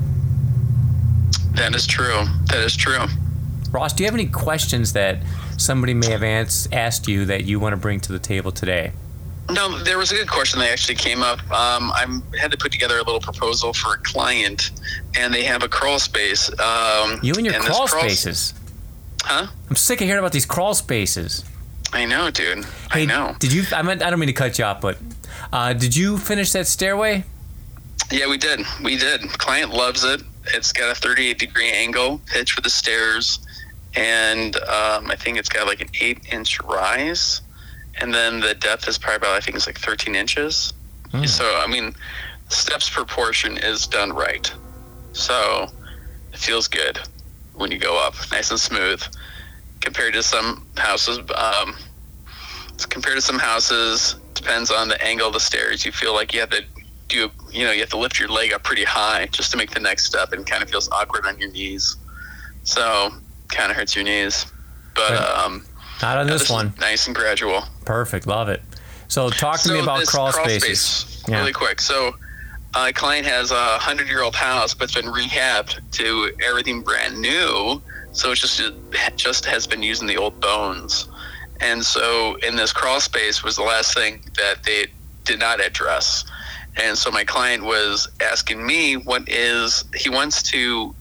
That 1.51 1.75
is 1.75 1.85
true. 1.85 2.23
That 2.47 2.59
is 2.63 2.75
true. 2.75 3.05
Ross, 3.71 3.93
do 3.93 4.03
you 4.03 4.07
have 4.07 4.13
any 4.13 4.25
questions 4.27 4.93
that 4.93 5.19
somebody 5.57 5.93
may 5.93 6.09
have 6.09 6.23
asked 6.23 7.07
you 7.07 7.25
that 7.25 7.45
you 7.45 7.59
want 7.59 7.73
to 7.73 7.77
bring 7.77 7.99
to 8.01 8.11
the 8.11 8.19
table 8.19 8.51
today? 8.51 8.91
No, 9.49 9.79
there 9.83 9.97
was 9.97 10.11
a 10.11 10.15
good 10.15 10.29
question 10.29 10.59
that 10.59 10.69
actually 10.69 10.95
came 10.95 11.21
up. 11.21 11.39
Um, 11.51 11.91
I 11.91 12.21
had 12.39 12.51
to 12.51 12.57
put 12.57 12.71
together 12.71 12.95
a 12.95 13.03
little 13.03 13.19
proposal 13.19 13.73
for 13.73 13.95
a 13.95 13.97
client, 13.97 14.71
and 15.17 15.33
they 15.33 15.43
have 15.43 15.63
a 15.63 15.67
crawl 15.67 15.99
space. 15.99 16.49
Um, 16.59 17.19
You 17.21 17.33
and 17.33 17.45
your 17.45 17.53
this 17.53 17.65
crawl 17.65 17.87
spaces. 17.87 18.53
Huh? 19.23 19.47
I'm 19.69 19.75
sick 19.75 19.99
of 20.01 20.07
hearing 20.07 20.19
about 20.19 20.31
these 20.31 20.45
crawl 20.45 20.73
spaces. 20.73 21.43
I 21.93 22.05
know, 22.05 22.31
dude. 22.31 22.65
I 22.91 23.05
know. 23.05 23.35
Did 23.39 23.51
you? 23.51 23.63
I 23.73 23.81
meant. 23.81 24.01
I 24.01 24.09
don't 24.09 24.19
mean 24.19 24.27
to 24.27 24.33
cut 24.33 24.57
you 24.57 24.63
off, 24.63 24.79
but 24.79 24.97
uh, 25.51 25.73
did 25.73 25.95
you 25.95 26.17
finish 26.17 26.51
that 26.53 26.65
stairway? 26.67 27.25
Yeah, 28.09 28.29
we 28.29 28.37
did. 28.37 28.61
We 28.83 28.97
did. 28.97 29.21
Client 29.37 29.73
loves 29.73 30.03
it. 30.05 30.21
It's 30.47 30.71
got 30.71 30.91
a 30.91 30.99
38 30.99 31.37
degree 31.37 31.71
angle 31.71 32.21
pitch 32.25 32.53
for 32.53 32.61
the 32.61 32.69
stairs, 32.69 33.39
and 33.95 34.55
um, 34.55 35.11
I 35.11 35.15
think 35.15 35.37
it's 35.37 35.49
got 35.49 35.67
like 35.67 35.81
an 35.81 35.89
eight 35.99 36.19
inch 36.31 36.61
rise, 36.61 37.41
and 37.99 38.13
then 38.13 38.39
the 38.39 38.53
depth 38.55 38.87
is 38.87 38.97
probably 38.97 39.17
about 39.17 39.35
I 39.35 39.39
think 39.39 39.55
it's 39.55 39.67
like 39.67 39.79
13 39.79 40.15
inches. 40.15 40.73
Hmm. 41.11 41.25
So 41.25 41.45
I 41.57 41.67
mean, 41.67 41.93
steps 42.49 42.89
proportion 42.89 43.57
is 43.57 43.85
done 43.87 44.11
right, 44.13 44.51
so 45.13 45.67
it 46.33 46.39
feels 46.39 46.67
good 46.67 46.99
when 47.53 47.71
you 47.71 47.77
go 47.77 48.03
up, 48.03 48.15
nice 48.31 48.49
and 48.49 48.59
smooth, 48.59 49.03
compared 49.81 50.13
to 50.13 50.23
some 50.23 50.65
houses. 50.77 51.19
Um, 51.35 51.75
compared 52.89 53.15
to 53.15 53.21
some 53.21 53.37
houses, 53.37 54.15
depends 54.33 54.71
on 54.71 54.87
the 54.87 55.01
angle 55.03 55.27
of 55.27 55.33
the 55.33 55.39
stairs. 55.39 55.85
You 55.85 55.91
feel 55.91 56.13
like 56.13 56.33
you 56.33 56.39
have 56.39 56.49
to 56.49 56.63
do, 57.11 57.29
you 57.51 57.65
know, 57.65 57.71
you 57.71 57.81
have 57.81 57.89
to 57.89 57.97
lift 57.97 58.19
your 58.19 58.29
leg 58.29 58.53
up 58.53 58.63
pretty 58.63 58.83
high 58.83 59.27
just 59.31 59.51
to 59.51 59.57
make 59.57 59.71
the 59.71 59.79
next 59.79 60.05
step, 60.05 60.33
and 60.33 60.45
kind 60.45 60.63
of 60.63 60.69
feels 60.69 60.89
awkward 60.89 61.25
on 61.25 61.37
your 61.37 61.51
knees. 61.51 61.95
So 62.63 63.11
kind 63.49 63.69
of 63.71 63.77
hurts 63.77 63.95
your 63.95 64.03
knees. 64.05 64.45
But 64.95 65.13
um, 65.13 65.65
Not 66.01 66.17
on 66.17 66.27
no, 66.27 66.33
this 66.33 66.43
is 66.43 66.49
one. 66.49 66.73
nice 66.79 67.07
and 67.07 67.15
gradual. 67.15 67.63
Perfect. 67.85 68.27
Love 68.27 68.49
it. 68.49 68.61
So 69.07 69.29
talk 69.29 69.59
to 69.61 69.73
me 69.73 69.79
about 69.79 69.99
this 69.99 70.09
crawl, 70.09 70.31
spaces. 70.31 70.79
space, 70.79 71.23
Yeah. 71.27 71.39
really 71.39 71.53
quick. 71.53 71.81
So, 71.81 72.15
a 72.73 72.93
client 72.93 73.25
has 73.27 73.51
a 73.51 73.77
hundred-year-old 73.79 74.33
house, 74.35 74.73
but 74.73 74.85
it's 74.85 74.93
been 74.93 75.11
rehabbed 75.11 75.79
to 75.91 76.31
everything 76.45 76.81
brand 76.81 77.19
new. 77.19 77.81
So 78.13 78.31
it 78.31 78.35
just 78.35 78.59
it 78.61 78.73
just 79.17 79.45
has 79.45 79.67
been 79.67 79.83
using 79.83 80.07
the 80.07 80.17
old 80.17 80.39
bones, 80.39 81.07
and 81.59 81.83
so 81.85 82.35
in 82.47 82.55
this 82.55 82.71
crawl 82.73 82.99
space 83.01 83.43
was 83.43 83.55
the 83.57 83.63
last 83.63 83.93
thing 83.93 84.21
that 84.37 84.63
they 84.63 84.87
did 85.25 85.39
not 85.39 85.59
address. 85.59 86.23
And 86.77 86.97
so 86.97 87.11
my 87.11 87.23
client 87.23 87.63
was 87.63 88.07
asking 88.21 88.65
me 88.65 88.95
what 88.95 89.27
is 89.27 89.83
he 89.95 90.09
wants 90.09 90.41
to 90.51 90.95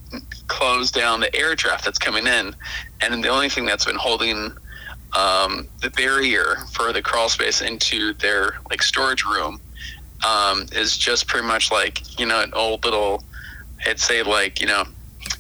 close 0.49 0.91
down 0.91 1.21
the 1.21 1.35
air 1.35 1.55
draft 1.55 1.85
that's 1.85 1.99
coming 1.99 2.27
in, 2.27 2.55
and 3.01 3.23
the 3.23 3.29
only 3.29 3.49
thing 3.49 3.65
that's 3.65 3.85
been 3.85 3.97
holding 3.97 4.53
um, 5.17 5.69
the 5.81 5.91
barrier 5.91 6.57
for 6.73 6.93
the 6.93 7.03
crawl 7.03 7.29
space 7.29 7.63
into 7.63 8.13
their 8.15 8.59
like 8.69 8.83
storage 8.83 9.25
room 9.25 9.61
um, 10.27 10.67
is 10.73 10.97
just 10.97 11.27
pretty 11.27 11.47
much 11.47 11.71
like 11.71 12.19
you 12.19 12.27
know 12.27 12.41
an 12.41 12.53
old 12.55 12.85
little 12.85 13.23
I'd 13.87 14.01
say 14.01 14.23
like 14.23 14.61
you 14.61 14.67
know 14.67 14.85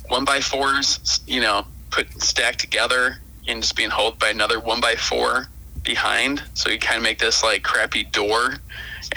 one 0.08 0.24
by 0.24 0.40
fours 0.40 1.20
you 1.26 1.40
know 1.40 1.66
put 1.90 2.08
stacked 2.22 2.60
together 2.60 3.18
and 3.48 3.62
just 3.62 3.76
being 3.76 3.90
held 3.90 4.18
by 4.18 4.28
another 4.28 4.60
one 4.60 4.80
by 4.80 4.94
four 4.94 5.46
behind. 5.82 6.42
So 6.54 6.70
you 6.70 6.78
kind 6.78 6.98
of 6.98 7.02
make 7.02 7.18
this 7.18 7.42
like 7.42 7.62
crappy 7.62 8.04
door 8.04 8.56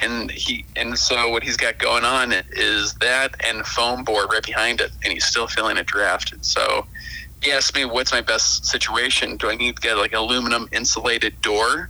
and 0.01 0.31
he 0.31 0.65
and 0.75 0.97
so 0.97 1.29
what 1.29 1.43
he's 1.43 1.57
got 1.57 1.77
going 1.77 2.03
on 2.03 2.33
is 2.51 2.93
that 2.95 3.35
and 3.45 3.65
foam 3.65 4.03
board 4.03 4.27
right 4.31 4.43
behind 4.43 4.81
it 4.81 4.91
and 5.03 5.13
he's 5.13 5.25
still 5.25 5.47
feeling 5.47 5.77
a 5.77 5.83
draft. 5.83 6.33
So 6.41 6.85
he 7.41 7.51
asked 7.51 7.75
me 7.75 7.85
what's 7.85 8.11
my 8.11 8.21
best 8.21 8.65
situation? 8.65 9.37
Do 9.37 9.49
i 9.49 9.55
need 9.55 9.75
to 9.75 9.81
get 9.81 9.97
like 9.97 10.13
an 10.13 10.19
aluminum 10.19 10.67
insulated 10.71 11.39
door 11.41 11.89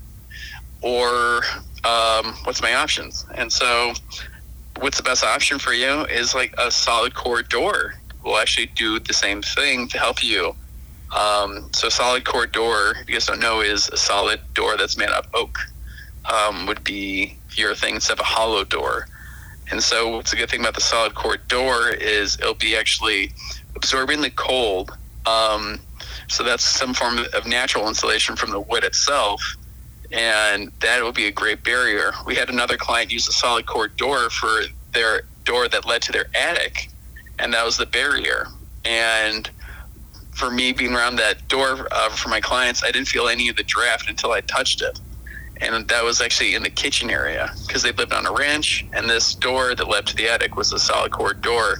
or 0.81 1.41
um, 1.83 2.33
what's 2.43 2.61
my 2.61 2.73
options? 2.75 3.25
And 3.35 3.51
so 3.51 3.93
what's 4.79 4.97
the 4.97 5.03
best 5.03 5.23
option 5.23 5.59
for 5.59 5.73
you 5.73 6.05
is 6.05 6.35
like 6.35 6.53
a 6.57 6.71
solid 6.71 7.13
core 7.13 7.43
door. 7.43 7.95
Will 8.23 8.37
actually 8.37 8.67
do 8.67 8.99
the 8.99 9.13
same 9.13 9.41
thing 9.41 9.87
to 9.89 9.97
help 9.97 10.23
you. 10.23 10.55
Um, 11.11 11.69
so 11.73 11.89
solid 11.89 12.25
core 12.25 12.47
door 12.47 12.95
if 13.01 13.07
you 13.07 13.13
guys 13.15 13.27
don't 13.27 13.39
know 13.39 13.61
is 13.61 13.89
a 13.89 13.97
solid 13.97 14.39
door 14.53 14.77
that's 14.77 14.97
made 14.97 15.09
out 15.09 15.25
of 15.25 15.35
oak 15.35 15.59
um, 16.25 16.65
would 16.65 16.83
be 16.83 17.37
your 17.57 17.75
thing 17.75 17.95
instead 17.95 18.13
of 18.13 18.19
a 18.19 18.23
hollow 18.23 18.63
door 18.63 19.07
And 19.71 19.81
so, 19.81 20.09
what's 20.09 20.33
a 20.33 20.35
good 20.35 20.49
thing 20.49 20.59
about 20.59 20.75
the 20.75 20.81
solid 20.81 21.15
core 21.15 21.37
door 21.37 21.89
is 21.89 22.37
it'll 22.39 22.53
be 22.53 22.75
actually 22.75 23.31
absorbing 23.75 24.21
the 24.21 24.29
cold. 24.29 24.95
Um, 25.25 25.79
so 26.27 26.43
that's 26.43 26.63
some 26.63 26.93
form 26.93 27.19
of 27.33 27.47
natural 27.47 27.87
insulation 27.87 28.35
from 28.35 28.51
the 28.51 28.59
wood 28.59 28.83
itself, 28.83 29.41
and 30.11 30.71
that 30.79 31.01
will 31.01 31.11
be 31.11 31.27
a 31.27 31.31
great 31.31 31.63
barrier. 31.63 32.11
We 32.25 32.35
had 32.35 32.49
another 32.49 32.77
client 32.77 33.11
use 33.11 33.27
a 33.27 33.31
solid 33.31 33.65
core 33.65 33.87
door 33.87 34.29
for 34.29 34.61
their 34.93 35.23
door 35.43 35.67
that 35.69 35.85
led 35.85 36.01
to 36.03 36.11
their 36.11 36.25
attic, 36.35 36.89
and 37.39 37.53
that 37.53 37.65
was 37.65 37.77
the 37.77 37.85
barrier. 37.85 38.47
And 38.85 39.49
for 40.31 40.51
me 40.51 40.73
being 40.73 40.93
around 40.93 41.15
that 41.17 41.47
door 41.47 41.87
uh, 41.91 42.09
for 42.09 42.29
my 42.29 42.41
clients, 42.41 42.83
I 42.83 42.91
didn't 42.91 43.07
feel 43.07 43.27
any 43.27 43.49
of 43.49 43.55
the 43.55 43.63
draft 43.63 44.09
until 44.09 44.31
I 44.31 44.41
touched 44.41 44.81
it. 44.81 44.99
And 45.61 45.87
that 45.87 46.03
was 46.03 46.19
actually 46.19 46.55
in 46.55 46.63
the 46.63 46.69
kitchen 46.69 47.09
area 47.09 47.53
because 47.65 47.83
they 47.83 47.91
lived 47.91 48.13
on 48.13 48.25
a 48.25 48.31
ranch, 48.31 48.85
and 48.93 49.09
this 49.09 49.33
door 49.35 49.75
that 49.75 49.87
led 49.87 50.05
to 50.07 50.15
the 50.15 50.27
attic 50.27 50.55
was 50.55 50.73
a 50.73 50.79
solid 50.79 51.11
core 51.11 51.33
door. 51.33 51.77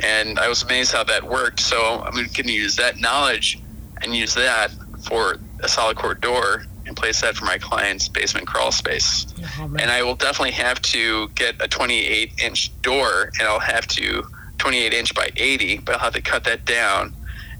And 0.00 0.38
I 0.38 0.48
was 0.48 0.62
amazed 0.62 0.92
how 0.92 1.04
that 1.04 1.24
worked. 1.24 1.60
So 1.60 2.02
I'm 2.04 2.12
going 2.12 2.28
to 2.28 2.52
use 2.52 2.76
that 2.76 3.00
knowledge 3.00 3.58
and 4.02 4.14
use 4.14 4.34
that 4.34 4.70
for 5.02 5.38
a 5.60 5.68
solid 5.68 5.96
core 5.96 6.14
door 6.14 6.64
and 6.86 6.96
place 6.96 7.20
that 7.20 7.36
for 7.36 7.44
my 7.44 7.58
client's 7.58 8.08
basement 8.08 8.46
crawl 8.46 8.72
space. 8.72 9.26
Oh, 9.58 9.64
and 9.64 9.90
I 9.90 10.02
will 10.02 10.14
definitely 10.14 10.52
have 10.52 10.80
to 10.82 11.28
get 11.30 11.56
a 11.60 11.68
28 11.68 12.40
inch 12.42 12.82
door, 12.82 13.30
and 13.38 13.48
I'll 13.48 13.58
have 13.58 13.86
to 13.88 14.24
28 14.58 14.94
inch 14.94 15.14
by 15.14 15.30
80, 15.36 15.78
but 15.78 15.94
I'll 15.96 16.00
have 16.00 16.14
to 16.14 16.22
cut 16.22 16.44
that 16.44 16.64
down 16.64 17.14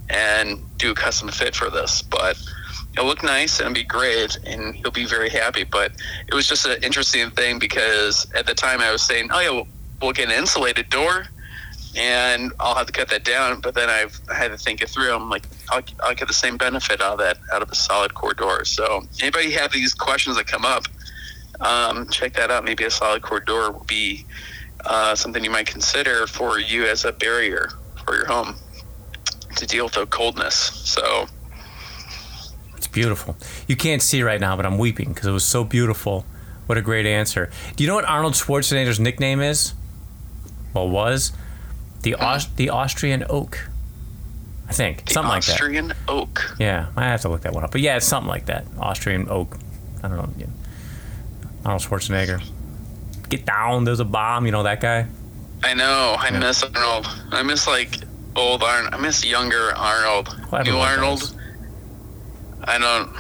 and 0.09 0.61
do 0.79 0.93
a 0.93 0.95
custom 0.95 1.29
fit 1.29 1.55
for 1.55 1.71
this. 1.71 2.03
But 2.03 2.41
it'll 2.99 3.09
look 3.09 3.23
nice 3.23 3.61
and 3.61 3.67
it'll 3.67 3.75
be 3.75 3.85
great, 3.85 4.37
and 4.45 4.75
he'll 4.75 4.91
be 4.91 5.07
very 5.07 5.31
happy. 5.31 5.63
But 5.63 5.93
it 6.27 6.35
was 6.35 6.49
just 6.49 6.67
an 6.67 6.83
interesting 6.83 7.31
thing 7.31 7.61
because 7.61 8.27
at 8.35 8.45
the 8.45 8.55
time 8.55 8.81
I 8.81 8.91
was 8.91 9.03
saying, 9.03 9.29
oh, 9.33 9.41
yeah, 9.41 9.51
we'll, 9.51 9.69
we'll 10.03 10.13
get 10.13 10.29
an 10.29 10.35
insulated 10.35 10.91
door 10.91 11.27
and 11.97 12.53
I'll 12.59 12.75
have 12.75 12.87
to 12.87 12.93
cut 12.93 13.09
that 13.11 13.25
down. 13.25 13.61
But 13.61 13.75
then 13.75 13.89
I've 13.89 14.21
I 14.29 14.35
had 14.35 14.49
to 14.49 14.59
think 14.59 14.83
it 14.83 14.89
through. 14.89 15.13
I'm 15.13 15.31
like, 15.31 15.45
I'll, 15.71 15.83
I'll 16.03 16.15
get 16.15 16.27
the 16.27 16.35
same 16.35 16.57
benefit 16.57 17.01
out 17.01 17.13
of 17.13 17.19
that 17.21 17.39
out 17.53 17.63
of 17.63 17.71
a 17.71 17.75
solid 17.77 18.15
core 18.15 18.35
door. 18.35 18.65
So 18.65 19.07
anybody 19.21 19.53
have 19.53 19.73
these 19.73 19.95
questions 19.95 20.37
that 20.37 20.47
come 20.49 20.65
up, 20.65 20.85
um, 21.61 22.09
check 22.09 22.35
that 22.35 22.51
out. 22.51 22.65
Maybe 22.65 22.85
a 22.85 22.91
solid 22.91 23.23
core 23.23 23.41
door 23.41 23.71
will 23.71 23.85
be 23.85 24.27
uh, 24.85 25.15
something 25.15 25.43
you 25.43 25.51
might 25.51 25.67
consider 25.67 26.27
for 26.27 26.59
you 26.59 26.85
as 26.85 27.05
a 27.05 27.13
barrier 27.13 27.71
for 28.05 28.17
your 28.17 28.27
home 28.27 28.57
to 29.57 29.67
deal 29.67 29.85
with 29.85 29.95
the 29.95 30.07
coldness. 30.07 30.55
So 30.55 31.27
it's 32.79 32.87
beautiful. 32.87 33.37
You 33.67 33.77
can't 33.77 34.01
see 34.01 34.23
right 34.23 34.41
now, 34.41 34.57
but 34.57 34.65
I'm 34.65 34.79
weeping 34.79 35.09
because 35.11 35.27
it 35.27 35.33
was 35.33 35.45
so 35.45 35.65
beautiful. 35.65 36.25
What 36.67 36.79
a 36.79 36.83
great 36.83 37.07
answer. 37.07 37.51
Do 37.77 37.83
you 37.83 37.89
know 37.89 37.97
what 37.97 38.05
Arnold 38.05 38.35
Schwarzenegger's 38.35 39.01
nickname 39.01 39.41
is? 39.41 39.75
Well, 40.73 40.89
was 40.89 41.33
the 42.03 42.13
hmm. 42.13 42.25
Aust- 42.25 42.57
the 42.57 42.71
Austrian 42.71 43.25
oak. 43.29 43.69
I 44.69 44.73
think 44.73 45.07
the 45.07 45.15
something 45.15 45.39
Austrian 45.39 45.89
like 45.89 45.97
that. 45.97 46.13
Austrian 46.13 46.21
oak. 46.21 46.57
Yeah, 46.61 46.87
I 46.97 47.05
have 47.05 47.23
to 47.23 47.29
look 47.29 47.41
that 47.43 47.53
one 47.53 47.65
up. 47.65 47.73
But 47.73 47.81
yeah, 47.81 47.97
it's 47.97 48.07
something 48.07 48.29
like 48.29 48.47
that. 48.47 48.65
Austrian 48.79 49.29
oak. 49.29 49.57
I 50.03 50.09
don't 50.09 50.19
know. 50.19 50.31
Yeah. 50.39 50.47
Arnold 51.65 51.83
Schwarzenegger. 51.83 52.43
Get 53.29 53.45
down. 53.45 53.85
There's 53.85 54.01
a 54.01 54.05
bomb. 54.05 54.47
You 54.47 54.53
know 54.53 54.63
that 54.63 54.81
guy. 54.81 55.07
I 55.65 55.75
know. 55.75 56.17
I 56.19 56.29
yeah. 56.31 56.39
miss 56.39 56.63
Arnold. 56.63 57.07
I 57.33 57.43
miss 57.43 57.67
like 57.67 57.97
old 58.37 58.63
Arnold. 58.63 58.95
I 58.95 58.99
miss 58.99 59.25
younger 59.25 59.75
Arnold. 59.75 60.29
Well, 60.53 60.63
New 60.65 60.77
Arnold. 60.77 61.21
Does. 61.21 61.38
I 62.65 62.79
don't. 62.79 63.15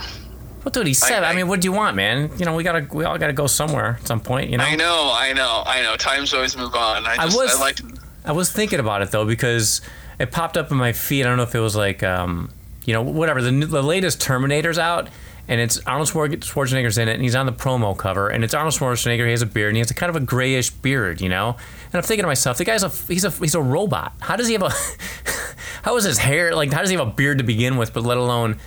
What 0.62 0.74
dude, 0.74 0.86
he's 0.86 0.98
seven. 0.98 1.24
I, 1.24 1.28
I, 1.28 1.30
I, 1.30 1.34
mean, 1.34 1.48
what 1.48 1.60
do 1.60 1.66
you 1.66 1.72
want, 1.72 1.96
man? 1.96 2.30
You 2.36 2.44
know, 2.44 2.54
we 2.54 2.62
gotta, 2.62 2.86
we 2.92 3.04
all 3.04 3.16
gotta 3.16 3.32
go 3.32 3.46
somewhere 3.46 3.98
at 4.00 4.06
some 4.06 4.20
point. 4.20 4.50
You 4.50 4.58
know. 4.58 4.64
I 4.64 4.76
know, 4.76 5.10
I 5.14 5.32
know, 5.32 5.62
I 5.64 5.82
know. 5.82 5.96
Times 5.96 6.34
always 6.34 6.56
move 6.56 6.74
on. 6.74 7.06
I, 7.06 7.16
just, 7.16 7.38
I 7.38 7.40
was, 7.40 7.56
I 7.56 7.60
like. 7.60 7.78
I 8.24 8.32
was 8.32 8.52
thinking 8.52 8.80
about 8.80 9.02
it 9.02 9.10
though 9.10 9.24
because 9.24 9.80
it 10.18 10.30
popped 10.30 10.56
up 10.56 10.70
in 10.70 10.76
my 10.76 10.92
feed. 10.92 11.24
I 11.24 11.28
don't 11.28 11.36
know 11.36 11.44
if 11.44 11.54
it 11.54 11.60
was 11.60 11.76
like, 11.76 12.02
um, 12.02 12.50
you 12.84 12.92
know, 12.92 13.02
whatever. 13.02 13.40
The, 13.40 13.50
the 13.50 13.82
latest 13.82 14.20
Terminator's 14.20 14.78
out, 14.78 15.08
and 15.46 15.60
it's 15.60 15.78
Arnold 15.86 16.08
Schwarzenegger's 16.08 16.98
in 16.98 17.08
it, 17.08 17.14
and 17.14 17.22
he's 17.22 17.34
on 17.34 17.46
the 17.46 17.52
promo 17.52 17.96
cover, 17.96 18.28
and 18.28 18.44
it's 18.44 18.52
Arnold 18.52 18.74
Schwarzenegger. 18.74 19.24
He 19.24 19.30
has 19.30 19.42
a 19.42 19.46
beard, 19.46 19.68
and 19.68 19.76
he 19.76 19.80
has 19.80 19.90
a 19.90 19.94
kind 19.94 20.10
of 20.10 20.16
a 20.16 20.20
grayish 20.20 20.70
beard, 20.70 21.20
you 21.20 21.28
know. 21.28 21.56
And 21.86 21.94
I'm 21.94 22.02
thinking 22.02 22.24
to 22.24 22.26
myself, 22.28 22.58
the 22.58 22.64
guy's 22.64 22.82
a 22.82 22.90
he's 22.90 23.24
a 23.24 23.30
he's 23.30 23.54
a 23.54 23.62
robot. 23.62 24.12
How 24.20 24.36
does 24.36 24.48
he 24.48 24.52
have 24.54 24.62
a 24.62 24.70
how 25.82 25.96
is 25.96 26.04
his 26.04 26.18
hair 26.18 26.54
like? 26.54 26.72
How 26.72 26.80
does 26.80 26.90
he 26.90 26.96
have 26.96 27.08
a 27.08 27.10
beard 27.10 27.38
to 27.38 27.44
begin 27.44 27.76
with, 27.78 27.94
but 27.94 28.02
let 28.02 28.18
alone 28.18 28.58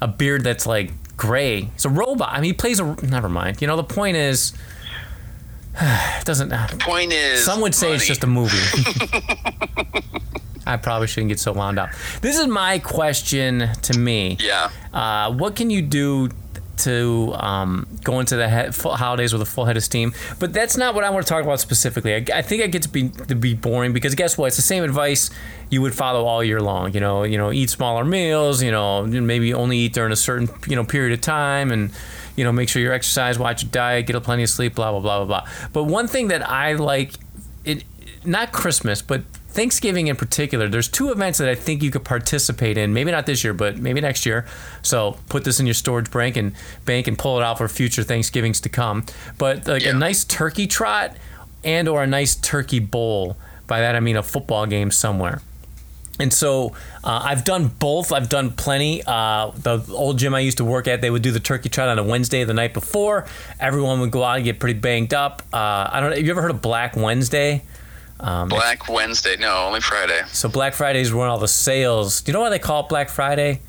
a 0.00 0.08
beard 0.08 0.44
that's 0.44 0.66
like 0.66 0.92
gray? 1.16 1.62
He's 1.62 1.84
a 1.84 1.88
robot. 1.90 2.30
I 2.32 2.36
mean, 2.36 2.44
he 2.44 2.52
plays 2.52 2.80
a. 2.80 2.96
Never 3.02 3.28
mind. 3.28 3.60
You 3.60 3.66
know, 3.66 3.76
the 3.76 3.84
point 3.84 4.16
is 4.16 4.52
it 5.80 6.24
doesn't. 6.24 6.48
The 6.48 6.76
point 6.80 7.12
is, 7.12 7.44
some 7.44 7.60
would 7.60 7.74
say 7.74 7.86
money. 7.88 7.96
it's 7.96 8.06
just 8.06 8.24
a 8.24 8.26
movie. 8.26 8.56
I 10.66 10.76
probably 10.76 11.08
shouldn't 11.08 11.30
get 11.30 11.40
so 11.40 11.52
wound 11.52 11.78
up. 11.78 11.90
This 12.20 12.38
is 12.38 12.46
my 12.46 12.78
question 12.78 13.68
to 13.82 13.98
me. 13.98 14.36
Yeah. 14.40 14.70
Uh, 14.92 15.32
what 15.32 15.56
can 15.56 15.70
you 15.70 15.82
do 15.82 16.28
to 16.80 17.34
um, 17.36 17.86
go 18.02 18.20
into 18.20 18.36
the 18.36 18.48
head, 18.48 18.74
holidays 18.76 19.32
with 19.32 19.42
a 19.42 19.46
full 19.46 19.64
head 19.64 19.76
of 19.76 19.84
steam? 19.84 20.12
But 20.38 20.52
that's 20.52 20.76
not 20.76 20.94
what 20.94 21.04
I 21.04 21.10
want 21.10 21.26
to 21.26 21.30
talk 21.30 21.42
about 21.42 21.60
specifically. 21.60 22.14
I, 22.14 22.24
I, 22.38 22.42
think 22.42 22.62
I 22.62 22.66
get 22.66 22.82
to 22.82 22.88
be 22.88 23.08
to 23.08 23.34
be 23.34 23.54
boring 23.54 23.92
because 23.92 24.14
guess 24.14 24.36
what? 24.36 24.46
It's 24.46 24.56
the 24.56 24.62
same 24.62 24.84
advice 24.84 25.30
you 25.70 25.82
would 25.82 25.94
follow 25.94 26.26
all 26.26 26.42
year 26.42 26.60
long. 26.60 26.92
You 26.94 27.00
know, 27.00 27.22
you 27.24 27.38
know, 27.38 27.52
eat 27.52 27.70
smaller 27.70 28.04
meals. 28.04 28.62
You 28.62 28.70
know, 28.70 29.06
maybe 29.06 29.54
only 29.54 29.78
eat 29.78 29.92
during 29.92 30.12
a 30.12 30.16
certain 30.16 30.48
you 30.68 30.76
know 30.76 30.84
period 30.84 31.12
of 31.12 31.20
time 31.20 31.70
and 31.70 31.90
you 32.36 32.44
know, 32.44 32.52
make 32.52 32.68
sure 32.68 32.80
you 32.80 32.90
exercise, 32.92 33.38
watch 33.38 33.62
your 33.62 33.70
diet, 33.70 34.06
get 34.06 34.16
a 34.16 34.20
plenty 34.20 34.42
of 34.42 34.48
sleep, 34.48 34.74
blah 34.74 34.90
blah 34.92 35.00
blah 35.00 35.24
blah 35.24 35.40
blah. 35.40 35.50
But 35.72 35.84
one 35.84 36.08
thing 36.08 36.28
that 36.28 36.48
I 36.48 36.72
like, 36.72 37.12
it 37.64 37.84
not 38.24 38.52
Christmas, 38.52 39.02
but 39.02 39.22
Thanksgiving 39.50 40.06
in 40.06 40.16
particular, 40.16 40.68
there's 40.68 40.88
two 40.88 41.10
events 41.10 41.38
that 41.38 41.48
I 41.48 41.54
think 41.54 41.82
you 41.82 41.90
could 41.90 42.04
participate 42.04 42.78
in. 42.78 42.92
Maybe 42.92 43.10
not 43.10 43.26
this 43.26 43.42
year, 43.42 43.52
but 43.52 43.78
maybe 43.78 44.00
next 44.00 44.24
year. 44.24 44.46
So 44.82 45.18
put 45.28 45.44
this 45.44 45.58
in 45.58 45.66
your 45.66 45.74
storage 45.74 46.10
bank 46.10 46.36
and 46.36 46.54
bank 46.84 47.08
and 47.08 47.18
pull 47.18 47.38
it 47.38 47.42
out 47.42 47.58
for 47.58 47.68
future 47.68 48.02
Thanksgivings 48.02 48.60
to 48.62 48.68
come. 48.68 49.04
But 49.38 49.66
like 49.66 49.84
yeah. 49.84 49.90
a 49.90 49.94
nice 49.94 50.24
turkey 50.24 50.66
trot 50.66 51.16
and 51.64 51.88
or 51.88 52.02
a 52.02 52.06
nice 52.06 52.36
turkey 52.36 52.78
bowl. 52.78 53.36
By 53.66 53.80
that 53.80 53.94
I 53.94 54.00
mean 54.00 54.16
a 54.16 54.22
football 54.22 54.66
game 54.66 54.90
somewhere. 54.90 55.42
And 56.20 56.32
so 56.32 56.74
uh, 57.02 57.22
I've 57.24 57.44
done 57.44 57.68
both. 57.68 58.12
I've 58.12 58.28
done 58.28 58.50
plenty. 58.50 59.02
Uh, 59.06 59.52
the 59.56 59.82
old 59.90 60.18
gym 60.18 60.34
I 60.34 60.40
used 60.40 60.58
to 60.58 60.64
work 60.64 60.86
at, 60.86 61.00
they 61.00 61.10
would 61.10 61.22
do 61.22 61.30
the 61.30 61.40
turkey 61.40 61.70
trot 61.70 61.88
on 61.88 61.98
a 61.98 62.04
Wednesday 62.04 62.44
the 62.44 62.52
night 62.52 62.74
before. 62.74 63.26
Everyone 63.58 64.00
would 64.00 64.10
go 64.10 64.22
out 64.22 64.36
and 64.36 64.44
get 64.44 64.60
pretty 64.60 64.78
banged 64.78 65.14
up. 65.14 65.42
Uh, 65.52 65.88
I 65.90 66.00
don't. 66.00 66.10
Know. 66.10 66.16
Have 66.16 66.24
you 66.24 66.30
ever 66.30 66.42
heard 66.42 66.50
of 66.50 66.60
Black 66.60 66.94
Wednesday? 66.94 67.62
Um, 68.20 68.48
Black 68.48 68.88
Wednesday? 68.88 69.36
No, 69.36 69.64
only 69.66 69.80
Friday. 69.80 70.22
So 70.32 70.48
Black 70.48 70.74
Friday 70.74 71.00
is 71.00 71.12
when 71.12 71.28
all 71.28 71.38
the 71.38 71.48
sales. 71.48 72.20
Do 72.20 72.30
you 72.30 72.34
know 72.34 72.40
why 72.40 72.50
they 72.50 72.58
call 72.58 72.84
it 72.84 72.88
Black 72.88 73.08
Friday? 73.08 73.60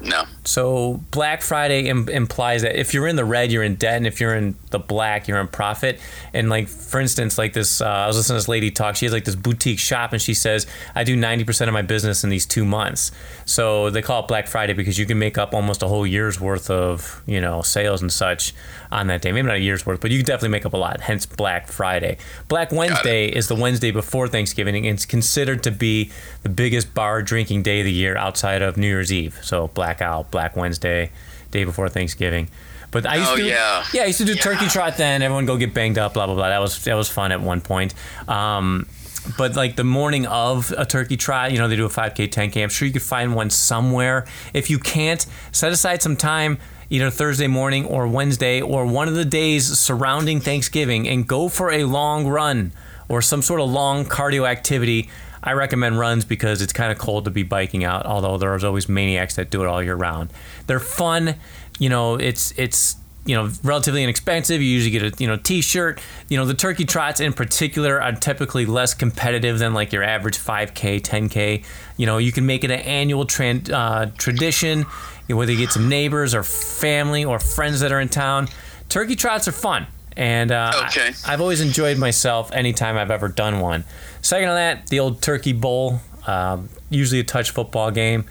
No. 0.00 0.24
So 0.44 1.00
Black 1.10 1.42
Friday 1.42 1.88
Im- 1.88 2.08
implies 2.08 2.62
that 2.62 2.78
if 2.78 2.92
you're 2.92 3.06
in 3.06 3.16
the 3.16 3.24
red, 3.24 3.50
you're 3.50 3.62
in 3.62 3.76
debt, 3.76 3.96
and 3.96 4.06
if 4.06 4.20
you're 4.20 4.34
in 4.34 4.56
the 4.70 4.78
black, 4.78 5.26
you're 5.26 5.40
in 5.40 5.48
profit. 5.48 5.98
And 6.34 6.50
like 6.50 6.68
for 6.68 7.00
instance, 7.00 7.38
like 7.38 7.54
this, 7.54 7.80
uh, 7.80 7.86
I 7.86 8.06
was 8.06 8.16
listening 8.16 8.34
to 8.34 8.40
this 8.40 8.48
lady 8.48 8.70
talk. 8.70 8.96
She 8.96 9.06
has 9.06 9.12
like 9.12 9.24
this 9.24 9.34
boutique 9.34 9.78
shop, 9.78 10.12
and 10.12 10.20
she 10.20 10.34
says, 10.34 10.66
"I 10.94 11.02
do 11.02 11.16
90% 11.16 11.68
of 11.68 11.72
my 11.72 11.82
business 11.82 12.24
in 12.24 12.30
these 12.30 12.46
two 12.46 12.64
months." 12.64 13.10
So 13.44 13.90
they 13.90 14.02
call 14.02 14.20
it 14.20 14.28
Black 14.28 14.46
Friday 14.46 14.74
because 14.74 14.98
you 14.98 15.06
can 15.06 15.18
make 15.18 15.38
up 15.38 15.54
almost 15.54 15.82
a 15.82 15.88
whole 15.88 16.06
year's 16.06 16.40
worth 16.40 16.70
of 16.70 17.22
you 17.26 17.40
know 17.40 17.62
sales 17.62 18.02
and 18.02 18.12
such 18.12 18.54
on 18.92 19.06
that 19.08 19.22
day. 19.22 19.32
Maybe 19.32 19.46
not 19.46 19.56
a 19.56 19.60
year's 19.60 19.86
worth, 19.86 20.00
but 20.00 20.10
you 20.10 20.18
can 20.18 20.26
definitely 20.26 20.50
make 20.50 20.66
up 20.66 20.74
a 20.74 20.76
lot. 20.76 21.00
Hence 21.00 21.26
Black 21.26 21.68
Friday. 21.68 22.18
Black 22.48 22.70
Wednesday 22.70 23.26
is 23.28 23.48
the 23.48 23.56
Wednesday 23.56 23.90
before 23.90 24.28
Thanksgiving, 24.28 24.76
and 24.76 24.86
it's 24.86 25.06
considered 25.06 25.62
to 25.64 25.70
be 25.70 26.10
the 26.42 26.48
biggest 26.48 26.94
bar 26.94 27.22
drinking 27.22 27.62
day 27.62 27.80
of 27.80 27.86
the 27.86 27.92
year 27.92 28.16
outside 28.16 28.62
of 28.62 28.76
New 28.76 28.86
Year's 28.86 29.12
Eve. 29.12 29.38
So 29.42 29.68
blackout, 29.86 30.30
Black 30.30 30.56
Wednesday, 30.56 31.10
day 31.50 31.64
before 31.64 31.88
Thanksgiving. 31.88 32.48
But 32.90 33.06
I 33.06 33.16
used 33.16 33.30
oh, 33.30 33.36
to, 33.36 33.44
yeah, 33.44 33.84
yeah, 33.92 34.02
I 34.02 34.06
used 34.06 34.18
to 34.18 34.24
do 34.24 34.34
yeah. 34.34 34.42
turkey 34.42 34.66
trot. 34.66 34.96
Then 34.96 35.22
everyone 35.22 35.46
go 35.46 35.56
get 35.56 35.74
banged 35.74 35.98
up, 35.98 36.14
blah 36.14 36.26
blah 36.26 36.34
blah. 36.34 36.48
That 36.48 36.60
was 36.60 36.82
that 36.84 36.94
was 36.94 37.08
fun 37.08 37.30
at 37.32 37.40
one 37.40 37.60
point. 37.60 37.94
Um, 38.28 38.88
but 39.36 39.56
like 39.56 39.76
the 39.76 39.84
morning 39.84 40.26
of 40.26 40.72
a 40.76 40.86
turkey 40.86 41.16
trot, 41.16 41.52
you 41.52 41.58
know, 41.58 41.66
they 41.66 41.74
do 41.74 41.84
a 41.84 41.88
5K, 41.88 42.28
10K. 42.28 42.62
I'm 42.62 42.68
sure 42.68 42.86
you 42.86 42.92
could 42.92 43.02
find 43.02 43.34
one 43.34 43.50
somewhere. 43.50 44.24
If 44.54 44.70
you 44.70 44.78
can't, 44.78 45.26
set 45.50 45.72
aside 45.72 46.00
some 46.00 46.16
time 46.16 46.58
either 46.90 47.10
Thursday 47.10 47.48
morning 47.48 47.84
or 47.86 48.06
Wednesday 48.06 48.60
or 48.60 48.86
one 48.86 49.08
of 49.08 49.14
the 49.14 49.24
days 49.24 49.66
surrounding 49.78 50.38
Thanksgiving 50.40 51.08
and 51.08 51.26
go 51.26 51.48
for 51.48 51.72
a 51.72 51.82
long 51.82 52.28
run 52.28 52.72
or 53.08 53.20
some 53.20 53.42
sort 53.42 53.60
of 53.60 53.68
long 53.68 54.04
cardio 54.04 54.48
activity. 54.48 55.10
I 55.46 55.52
recommend 55.52 55.98
runs 55.98 56.24
because 56.24 56.60
it's 56.60 56.72
kind 56.72 56.92
of 56.92 56.98
cold 56.98 57.24
to 57.24 57.30
be 57.30 57.44
biking 57.44 57.84
out, 57.84 58.04
although 58.04 58.36
there's 58.36 58.64
always 58.64 58.88
maniacs 58.88 59.36
that 59.36 59.48
do 59.48 59.62
it 59.62 59.66
all 59.66 59.82
year 59.82 59.94
round. 59.94 60.30
They're 60.66 60.80
fun, 60.80 61.36
you 61.78 61.88
know, 61.88 62.16
it's 62.16 62.52
it's 62.58 62.96
you 63.24 63.34
know 63.34 63.50
relatively 63.62 64.02
inexpensive. 64.02 64.60
You 64.60 64.68
usually 64.68 64.90
get 64.90 65.02
a 65.02 65.22
you 65.22 65.26
know 65.26 65.36
t-shirt. 65.36 66.00
You 66.28 66.36
know 66.36 66.46
the 66.46 66.54
turkey 66.54 66.84
trots 66.84 67.20
in 67.20 67.32
particular 67.32 68.00
are 68.02 68.12
typically 68.12 68.66
less 68.66 68.92
competitive 68.94 69.58
than 69.58 69.72
like 69.72 69.92
your 69.92 70.02
average 70.02 70.38
5K, 70.38 71.00
10K. 71.00 71.64
You 71.96 72.06
know 72.06 72.18
you 72.18 72.32
can 72.32 72.46
make 72.46 72.64
it 72.64 72.70
an 72.70 72.80
annual 72.80 73.26
uh, 73.72 74.06
tradition 74.18 74.86
whether 75.28 75.50
you 75.50 75.58
get 75.58 75.72
some 75.72 75.88
neighbors 75.88 76.34
or 76.34 76.42
family 76.44 77.24
or 77.24 77.38
friends 77.40 77.80
that 77.80 77.90
are 77.90 78.00
in 78.00 78.08
town. 78.08 78.48
Turkey 78.88 79.16
trots 79.16 79.48
are 79.48 79.52
fun. 79.52 79.86
And 80.16 80.50
uh, 80.50 80.72
Okay. 80.86 81.12
I, 81.26 81.30
have 81.32 81.40
always 81.40 81.60
enjoyed 81.60 81.98
myself 81.98 82.50
anytime 82.52 82.96
I've 82.96 83.10
ever 83.10 83.28
done 83.28 83.60
one. 83.60 83.84
Second 84.22 84.48
to 84.48 84.54
that, 84.54 84.86
the 84.88 85.00
old 85.00 85.20
turkey 85.20 85.52
bowl, 85.52 86.00
um, 86.26 86.68
usually 86.90 87.20
a 87.20 87.24
touch 87.24 87.50
football 87.50 87.90
game. 87.90 88.24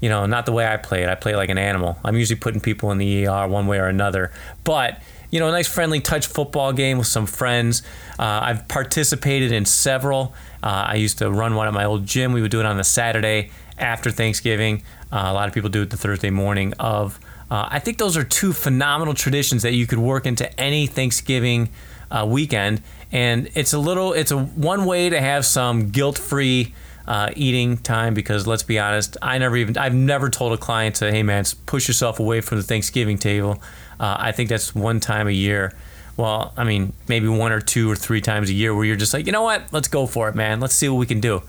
You 0.00 0.08
know, 0.08 0.26
not 0.26 0.46
the 0.46 0.52
way 0.52 0.66
I 0.66 0.76
play 0.76 1.02
it. 1.02 1.08
I 1.08 1.14
play 1.14 1.34
like 1.36 1.48
an 1.48 1.58
animal. 1.58 1.98
I'm 2.04 2.16
usually 2.16 2.38
putting 2.38 2.60
people 2.60 2.90
in 2.90 2.98
the 2.98 3.26
ER 3.26 3.48
one 3.48 3.66
way 3.66 3.78
or 3.78 3.86
another. 3.86 4.30
But 4.64 5.00
you 5.30 5.40
know, 5.40 5.48
a 5.48 5.52
nice 5.52 5.68
friendly 5.68 6.00
touch 6.00 6.26
football 6.26 6.72
game 6.72 6.98
with 6.98 7.06
some 7.06 7.26
friends. 7.26 7.82
Uh, 8.18 8.40
I've 8.42 8.68
participated 8.68 9.52
in 9.52 9.64
several. 9.64 10.34
Uh, 10.62 10.86
I 10.88 10.94
used 10.96 11.18
to 11.18 11.30
run 11.30 11.54
one 11.54 11.66
at 11.66 11.74
my 11.74 11.84
old 11.84 12.06
gym. 12.06 12.32
We 12.32 12.42
would 12.42 12.50
do 12.50 12.60
it 12.60 12.66
on 12.66 12.76
the 12.76 12.84
Saturday 12.84 13.50
after 13.78 14.10
Thanksgiving. 14.10 14.82
Uh, 15.12 15.24
a 15.26 15.32
lot 15.32 15.48
of 15.48 15.54
people 15.54 15.70
do 15.70 15.82
it 15.82 15.90
the 15.90 15.96
Thursday 15.96 16.30
morning 16.30 16.72
of. 16.78 17.18
Uh, 17.50 17.68
I 17.70 17.78
think 17.78 17.98
those 17.98 18.16
are 18.16 18.24
two 18.24 18.52
phenomenal 18.52 19.14
traditions 19.14 19.62
that 19.62 19.72
you 19.72 19.86
could 19.86 19.98
work 19.98 20.26
into 20.26 20.60
any 20.60 20.86
Thanksgiving 20.86 21.68
uh, 22.10 22.26
weekend, 22.28 22.82
and 23.12 23.48
it's 23.54 23.72
a 23.72 23.78
little, 23.78 24.12
it's 24.12 24.30
a 24.30 24.38
one 24.38 24.84
way 24.84 25.08
to 25.08 25.20
have 25.20 25.44
some 25.44 25.90
guilt-free 25.90 26.74
uh, 27.06 27.30
eating 27.36 27.78
time 27.78 28.14
because 28.14 28.46
let's 28.46 28.62
be 28.62 28.78
honest, 28.78 29.16
I 29.22 29.38
never 29.38 29.56
even, 29.56 29.78
I've 29.78 29.94
never 29.94 30.28
told 30.28 30.52
a 30.52 30.56
client 30.56 30.96
to, 30.96 31.10
hey 31.10 31.22
man, 31.22 31.44
push 31.66 31.86
yourself 31.86 32.18
away 32.18 32.40
from 32.40 32.58
the 32.58 32.64
Thanksgiving 32.64 33.18
table. 33.18 33.62
Uh, 33.98 34.16
I 34.18 34.32
think 34.32 34.48
that's 34.48 34.74
one 34.74 35.00
time 35.00 35.28
a 35.28 35.32
year. 35.32 35.72
Well, 36.16 36.52
I 36.56 36.64
mean, 36.64 36.94
maybe 37.08 37.28
one 37.28 37.52
or 37.52 37.60
two 37.60 37.90
or 37.90 37.94
three 37.94 38.20
times 38.20 38.50
a 38.50 38.54
year 38.54 38.74
where 38.74 38.84
you're 38.84 38.96
just 38.96 39.14
like, 39.14 39.26
you 39.26 39.32
know 39.32 39.42
what, 39.42 39.72
let's 39.72 39.88
go 39.88 40.06
for 40.06 40.28
it, 40.28 40.34
man. 40.34 40.60
Let's 40.60 40.74
see 40.74 40.88
what 40.88 40.98
we 40.98 41.06
can 41.06 41.20
do. 41.20 41.42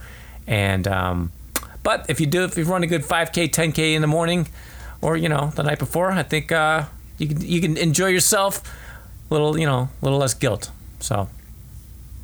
And 0.46 0.86
um, 0.86 1.32
but 1.82 2.06
if 2.08 2.20
you 2.20 2.26
do, 2.26 2.44
if 2.44 2.56
you 2.56 2.64
run 2.64 2.82
a 2.82 2.86
good 2.86 3.02
5K, 3.02 3.50
10K 3.50 3.94
in 3.94 4.02
the 4.02 4.08
morning, 4.08 4.46
or 5.00 5.16
you 5.16 5.28
know 5.28 5.52
the 5.54 5.62
night 5.62 5.78
before, 5.78 6.10
I 6.10 6.22
think 6.22 6.52
uh, 6.52 6.84
you 7.18 7.28
can 7.28 7.40
you 7.40 7.60
can 7.60 7.76
enjoy 7.76 8.08
yourself. 8.08 8.62
A 9.30 9.34
little, 9.34 9.58
you 9.58 9.66
know, 9.66 9.90
a 10.00 10.04
little 10.04 10.18
less 10.18 10.32
guilt. 10.32 10.70
So 11.00 11.28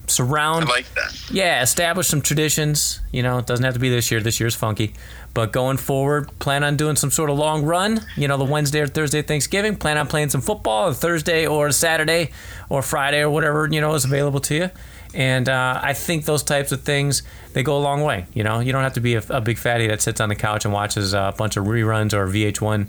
surround. 0.07 0.67
I 0.67 0.69
like 0.69 0.95
that. 0.95 1.31
Yeah, 1.31 1.63
establish 1.63 2.07
some 2.07 2.23
traditions. 2.23 3.01
You 3.13 3.23
know, 3.23 3.39
it 3.39 3.47
doesn't 3.47 3.65
have 3.65 3.75
to 3.75 3.81
be 3.81 3.91
this 3.91 4.11
year. 4.11 4.21
This 4.21 4.41
year's 4.41 4.55
funky. 4.55 4.95
But 5.33 5.53
going 5.53 5.79
forward, 5.79 6.31
plan 6.39 6.63
on 6.63 6.77
doing 6.77 6.97
some 6.97 7.11
sort 7.11 7.29
of 7.29 7.37
long 7.39 7.65
run. 7.65 8.01
You 8.17 8.29
know, 8.29 8.37
the 8.37 8.45
Wednesday 8.45 8.81
or 8.81 8.87
Thursday 8.87 9.23
Thanksgiving. 9.23 9.77
Plan 9.77 9.99
on 9.99 10.07
playing 10.07 10.31
some 10.31 10.41
football 10.41 10.87
on 10.87 10.95
Thursday 10.95 11.47
or 11.47 11.71
Saturday 11.73 12.31
or 12.69 12.83
Friday 12.83 13.21
or 13.21 13.31
whatever, 13.31 13.69
you 13.71 13.81
know, 13.81 13.95
is 13.95 14.05
available 14.05 14.41
to 14.41 14.55
you. 14.55 14.71
And 15.15 15.49
uh, 15.49 15.81
I 15.83 15.93
think 15.93 16.25
those 16.25 16.43
types 16.43 16.73
of 16.73 16.83
things, 16.83 17.23
they 17.53 17.63
go 17.63 17.77
a 17.77 17.79
long 17.79 18.03
way. 18.03 18.27
You 18.35 18.43
know, 18.43 18.59
you 18.59 18.73
don't 18.73 18.83
have 18.83 18.95
to 18.95 19.01
be 19.01 19.15
a, 19.15 19.23
a 19.31 19.41
big 19.41 19.59
fatty 19.59 19.87
that 19.87 20.03
sits 20.03 20.21
on 20.21 20.29
the 20.29 20.35
couch 20.35 20.65
and 20.65 20.75
watches 20.75 21.15
a 21.15 21.33
bunch 21.37 21.57
of 21.57 21.65
reruns 21.65 22.13
or 22.13 22.27
VH1 22.27 22.89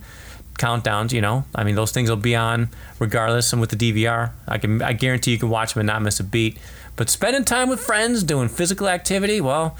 countdowns. 0.55 1.11
You 1.11 1.21
know, 1.21 1.45
I 1.53 1.63
mean, 1.63 1.75
those 1.75 1.91
things 1.91 2.09
will 2.09 2.17
be 2.17 2.35
on 2.35 2.69
regardless. 2.99 3.53
And 3.53 3.61
with 3.61 3.69
the 3.69 3.75
DVR, 3.77 4.31
I 4.47 4.57
can, 4.57 4.81
I 4.81 4.93
guarantee 4.93 5.31
you 5.31 5.37
can 5.37 5.49
watch 5.49 5.73
them 5.73 5.81
and 5.81 5.87
not 5.87 6.01
miss 6.01 6.19
a 6.19 6.23
beat. 6.23 6.57
But 6.95 7.09
spending 7.09 7.43
time 7.43 7.69
with 7.69 7.79
friends, 7.79 8.23
doing 8.23 8.47
physical 8.49 8.87
activity, 8.87 9.39
well, 9.39 9.77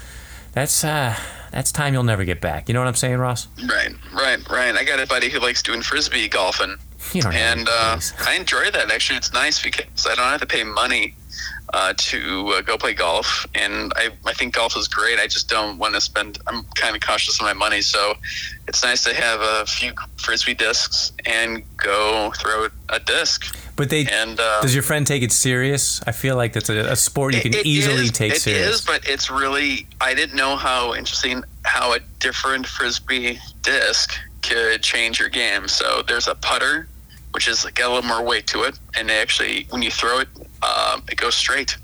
that's 0.52 0.84
uh, 0.84 1.16
that's 1.50 1.72
time 1.72 1.94
you'll 1.94 2.02
never 2.02 2.24
get 2.24 2.40
back. 2.40 2.68
You 2.68 2.74
know 2.74 2.80
what 2.80 2.88
I'm 2.88 2.94
saying, 2.94 3.16
Ross? 3.16 3.48
Right, 3.68 3.92
right, 4.12 4.48
right. 4.48 4.74
I 4.74 4.84
got 4.84 5.00
a 5.00 5.06
buddy 5.06 5.30
who 5.30 5.40
likes 5.40 5.62
doing 5.62 5.82
frisbee 5.82 6.28
golfing, 6.28 6.76
You 7.12 7.22
and 7.28 7.68
uh. 7.68 7.98
I 8.20 8.34
enjoy 8.34 8.70
that. 8.70 8.90
Actually, 8.90 9.16
it's 9.16 9.32
nice 9.32 9.62
because 9.62 10.06
I 10.06 10.14
don't 10.14 10.26
have 10.26 10.40
to 10.40 10.46
pay 10.46 10.64
money 10.64 11.14
uh, 11.72 11.92
to 11.96 12.48
uh, 12.56 12.60
go 12.62 12.76
play 12.78 12.94
golf, 12.94 13.46
and 13.54 13.92
I, 13.96 14.10
I 14.24 14.32
think 14.34 14.54
golf 14.54 14.76
is 14.76 14.86
great. 14.88 15.18
I 15.18 15.26
just 15.26 15.48
don't 15.48 15.78
want 15.78 15.94
to 15.94 16.00
spend. 16.00 16.38
I'm 16.46 16.62
kind 16.76 16.94
of 16.94 17.02
cautious 17.02 17.40
of 17.40 17.44
my 17.44 17.52
money, 17.52 17.82
so 17.82 18.14
it's 18.68 18.82
nice 18.84 19.02
to 19.04 19.14
have 19.14 19.40
a 19.40 19.66
few 19.66 19.92
frisbee 20.16 20.54
discs 20.54 21.12
and 21.26 21.62
go 21.76 22.32
throw 22.36 22.68
a 22.88 23.00
disc. 23.00 23.56
But 23.74 23.90
they 23.90 24.06
And 24.06 24.38
uh, 24.40 24.62
does 24.62 24.74
your 24.74 24.82
friend 24.84 25.06
take 25.06 25.22
it 25.22 25.32
serious? 25.32 26.00
I 26.06 26.12
feel 26.12 26.36
like 26.36 26.52
that's 26.54 26.70
a, 26.70 26.92
a 26.92 26.96
sport 26.96 27.34
you 27.34 27.42
can 27.42 27.52
it 27.54 27.66
easily 27.66 28.04
is- 28.04 28.12
take 28.12 28.32
It 28.32 28.40
serious. 28.40 28.76
is, 28.76 28.80
but 28.80 29.06
it's 29.08 29.30
really 29.30 29.86
I 30.00 30.14
didn't 30.14 30.36
know 30.36 30.56
how 30.56 30.94
interesting 30.94 31.42
how 31.64 31.92
a 31.94 31.98
different 32.20 32.66
frisbee 32.66 33.38
disc 33.62 34.14
could 34.42 34.82
change 34.82 35.18
your 35.18 35.28
game. 35.28 35.66
So 35.68 36.02
there's 36.06 36.28
a 36.28 36.34
putter, 36.36 36.86
which 37.32 37.48
is 37.48 37.64
got 37.74 37.90
a 37.90 37.94
little 37.94 38.08
more 38.08 38.22
weight 38.22 38.46
to 38.48 38.62
it, 38.62 38.78
and 38.96 39.08
they 39.10 39.20
actually 39.20 39.66
when 39.70 39.82
you 39.82 39.90
throw 39.90 40.20
it, 40.20 40.28
um, 40.62 41.02
it 41.10 41.16
goes 41.16 41.34
straight, 41.34 41.76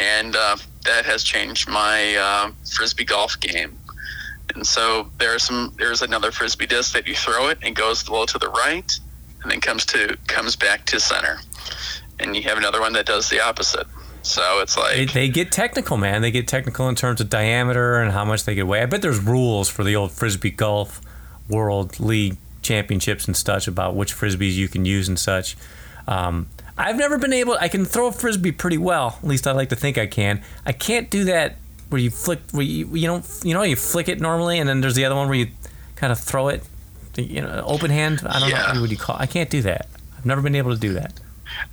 and 0.00 0.36
uh, 0.36 0.56
that 0.84 1.04
has 1.04 1.22
changed 1.22 1.68
my 1.68 2.16
uh, 2.16 2.50
frisbee 2.70 3.04
golf 3.04 3.38
game. 3.40 3.78
And 4.54 4.66
so 4.66 5.08
there's 5.18 5.44
some 5.44 5.74
there's 5.78 6.02
another 6.02 6.32
frisbee 6.32 6.66
disc 6.66 6.92
that 6.94 7.06
you 7.06 7.14
throw 7.14 7.48
it 7.48 7.58
and 7.62 7.76
goes 7.76 8.06
a 8.08 8.10
little 8.10 8.26
to 8.26 8.38
the 8.38 8.48
right, 8.48 8.98
and 9.42 9.50
then 9.50 9.60
comes 9.60 9.86
to 9.86 10.16
comes 10.26 10.56
back 10.56 10.86
to 10.86 11.00
center, 11.00 11.38
and 12.18 12.34
you 12.34 12.42
have 12.42 12.58
another 12.58 12.80
one 12.80 12.92
that 12.94 13.06
does 13.06 13.28
the 13.28 13.40
opposite. 13.40 13.86
So 14.22 14.60
it's 14.60 14.76
like 14.76 14.96
They, 14.96 15.04
they 15.06 15.28
get 15.28 15.50
technical, 15.50 15.96
man. 15.96 16.20
They 16.20 16.30
get 16.30 16.46
technical 16.46 16.88
in 16.88 16.94
terms 16.94 17.20
of 17.20 17.30
diameter 17.30 18.00
and 18.00 18.12
how 18.12 18.24
much 18.24 18.44
they 18.44 18.54
can 18.54 18.66
weigh. 18.66 18.82
I 18.82 18.86
bet 18.86 19.00
there's 19.02 19.18
rules 19.18 19.68
for 19.68 19.82
the 19.82 19.96
old 19.96 20.12
frisbee 20.12 20.50
golf 20.50 21.00
world 21.48 21.98
league 21.98 22.36
championships 22.62 23.26
and 23.26 23.36
such 23.36 23.66
about 23.66 23.96
which 23.96 24.14
frisbees 24.14 24.54
you 24.54 24.68
can 24.68 24.84
use 24.84 25.08
and 25.08 25.18
such. 25.18 25.56
Um, 26.06 26.48
I've 26.88 26.96
never 26.96 27.18
been 27.18 27.32
able. 27.32 27.56
I 27.60 27.68
can 27.68 27.84
throw 27.84 28.06
a 28.08 28.12
frisbee 28.12 28.52
pretty 28.52 28.78
well. 28.78 29.18
At 29.22 29.28
least 29.28 29.46
I 29.46 29.52
like 29.52 29.68
to 29.70 29.76
think 29.76 29.98
I 29.98 30.06
can. 30.06 30.42
I 30.66 30.72
can't 30.72 31.10
do 31.10 31.24
that 31.24 31.56
where 31.88 32.00
you 32.00 32.10
flick. 32.10 32.40
Where 32.52 32.62
you 32.62 32.86
you 32.96 33.06
don't 33.06 33.24
you 33.44 33.54
know 33.54 33.62
you 33.62 33.76
flick 33.76 34.08
it 34.08 34.20
normally, 34.20 34.58
and 34.58 34.68
then 34.68 34.80
there's 34.80 34.94
the 34.94 35.04
other 35.04 35.14
one 35.16 35.28
where 35.28 35.38
you 35.38 35.48
kind 35.96 36.12
of 36.12 36.18
throw 36.18 36.48
it. 36.48 36.62
You 37.16 37.42
know, 37.42 37.62
open 37.66 37.90
hand. 37.90 38.22
I 38.26 38.38
don't 38.40 38.48
Yeah. 38.50 38.72
know 38.72 38.80
what 38.80 38.90
you 38.90 38.96
call. 38.96 39.16
I 39.18 39.26
can't 39.26 39.50
do 39.50 39.62
that. 39.62 39.88
I've 40.16 40.24
never 40.26 40.40
been 40.42 40.54
able 40.54 40.72
to 40.74 40.80
do 40.80 40.92
that. 40.94 41.12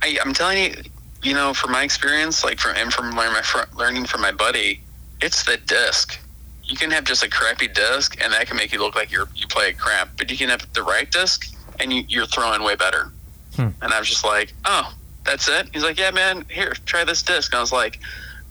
I, 0.02 0.18
I'm 0.24 0.34
telling 0.34 0.58
you, 0.64 0.74
you 1.22 1.32
know, 1.34 1.54
from 1.54 1.72
my 1.72 1.82
experience, 1.84 2.44
like 2.44 2.58
from 2.58 2.76
and 2.76 2.92
from 2.92 3.14
learning, 3.16 3.32
my 3.34 3.42
fr- 3.42 3.74
learning 3.76 4.06
from 4.06 4.20
my 4.20 4.32
buddy, 4.32 4.82
it's 5.20 5.44
the 5.44 5.56
disc. 5.56 6.18
You 6.64 6.76
can 6.76 6.90
have 6.90 7.04
just 7.04 7.22
a 7.22 7.30
crappy 7.30 7.68
disc, 7.68 8.22
and 8.22 8.32
that 8.32 8.46
can 8.46 8.56
make 8.56 8.72
you 8.72 8.80
look 8.80 8.94
like 8.94 9.10
you're 9.12 9.28
you 9.34 9.46
play 9.46 9.70
a 9.70 9.72
crap. 9.72 10.10
But 10.18 10.30
you 10.30 10.36
can 10.36 10.48
have 10.50 10.70
the 10.74 10.82
right 10.82 11.10
disc, 11.10 11.46
and 11.80 11.92
you, 11.92 12.02
you're 12.08 12.26
throwing 12.26 12.62
way 12.62 12.74
better. 12.76 13.10
Hmm. 13.56 13.68
And 13.80 13.92
I 13.94 13.98
was 13.98 14.08
just 14.08 14.24
like, 14.24 14.52
oh, 14.64 14.92
that's 15.28 15.48
it. 15.48 15.68
He's 15.72 15.82
like, 15.82 15.98
yeah, 15.98 16.10
man, 16.10 16.44
here, 16.50 16.72
try 16.86 17.04
this 17.04 17.22
disc. 17.22 17.52
And 17.52 17.58
I 17.58 17.60
was 17.60 17.72
like, 17.72 18.00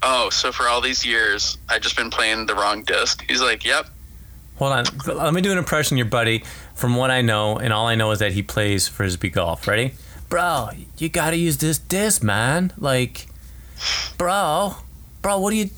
oh, 0.04 0.30
so 0.30 0.52
for 0.52 0.68
all 0.68 0.80
these 0.80 1.06
years, 1.06 1.58
I've 1.68 1.82
just 1.82 1.98
been 1.98 2.12
playing 2.12 2.46
the 2.46 2.54
wrong 2.54 2.84
disc. 2.84 3.24
He's 3.28 3.42
like, 3.42 3.66
yep. 3.66 3.88
Hold 4.58 4.74
on. 4.74 4.86
Let 5.08 5.34
me 5.34 5.42
do 5.42 5.52
an 5.52 5.58
impression 5.58 5.96
of 5.96 5.98
your 5.98 6.06
buddy 6.06 6.44
from 6.76 6.96
what 6.96 7.10
I 7.10 7.22
know, 7.22 7.58
and 7.58 7.74
all 7.74 7.88
I 7.88 7.96
know 7.96 8.12
is 8.12 8.20
that 8.20 8.34
he 8.34 8.44
plays 8.44 8.88
frisbee 8.88 9.30
golf. 9.30 9.68
Ready? 9.68 9.94
Bro, 10.30 10.70
you 10.98 11.10
gotta 11.10 11.38
use 11.38 11.58
this 11.58 11.80
disc, 11.80 12.24
man. 12.24 12.74
Like, 12.78 13.28
bro, 14.18 14.76
bro, 15.22 15.40
what 15.40 15.54
are 15.54 15.56
you, 15.56 15.70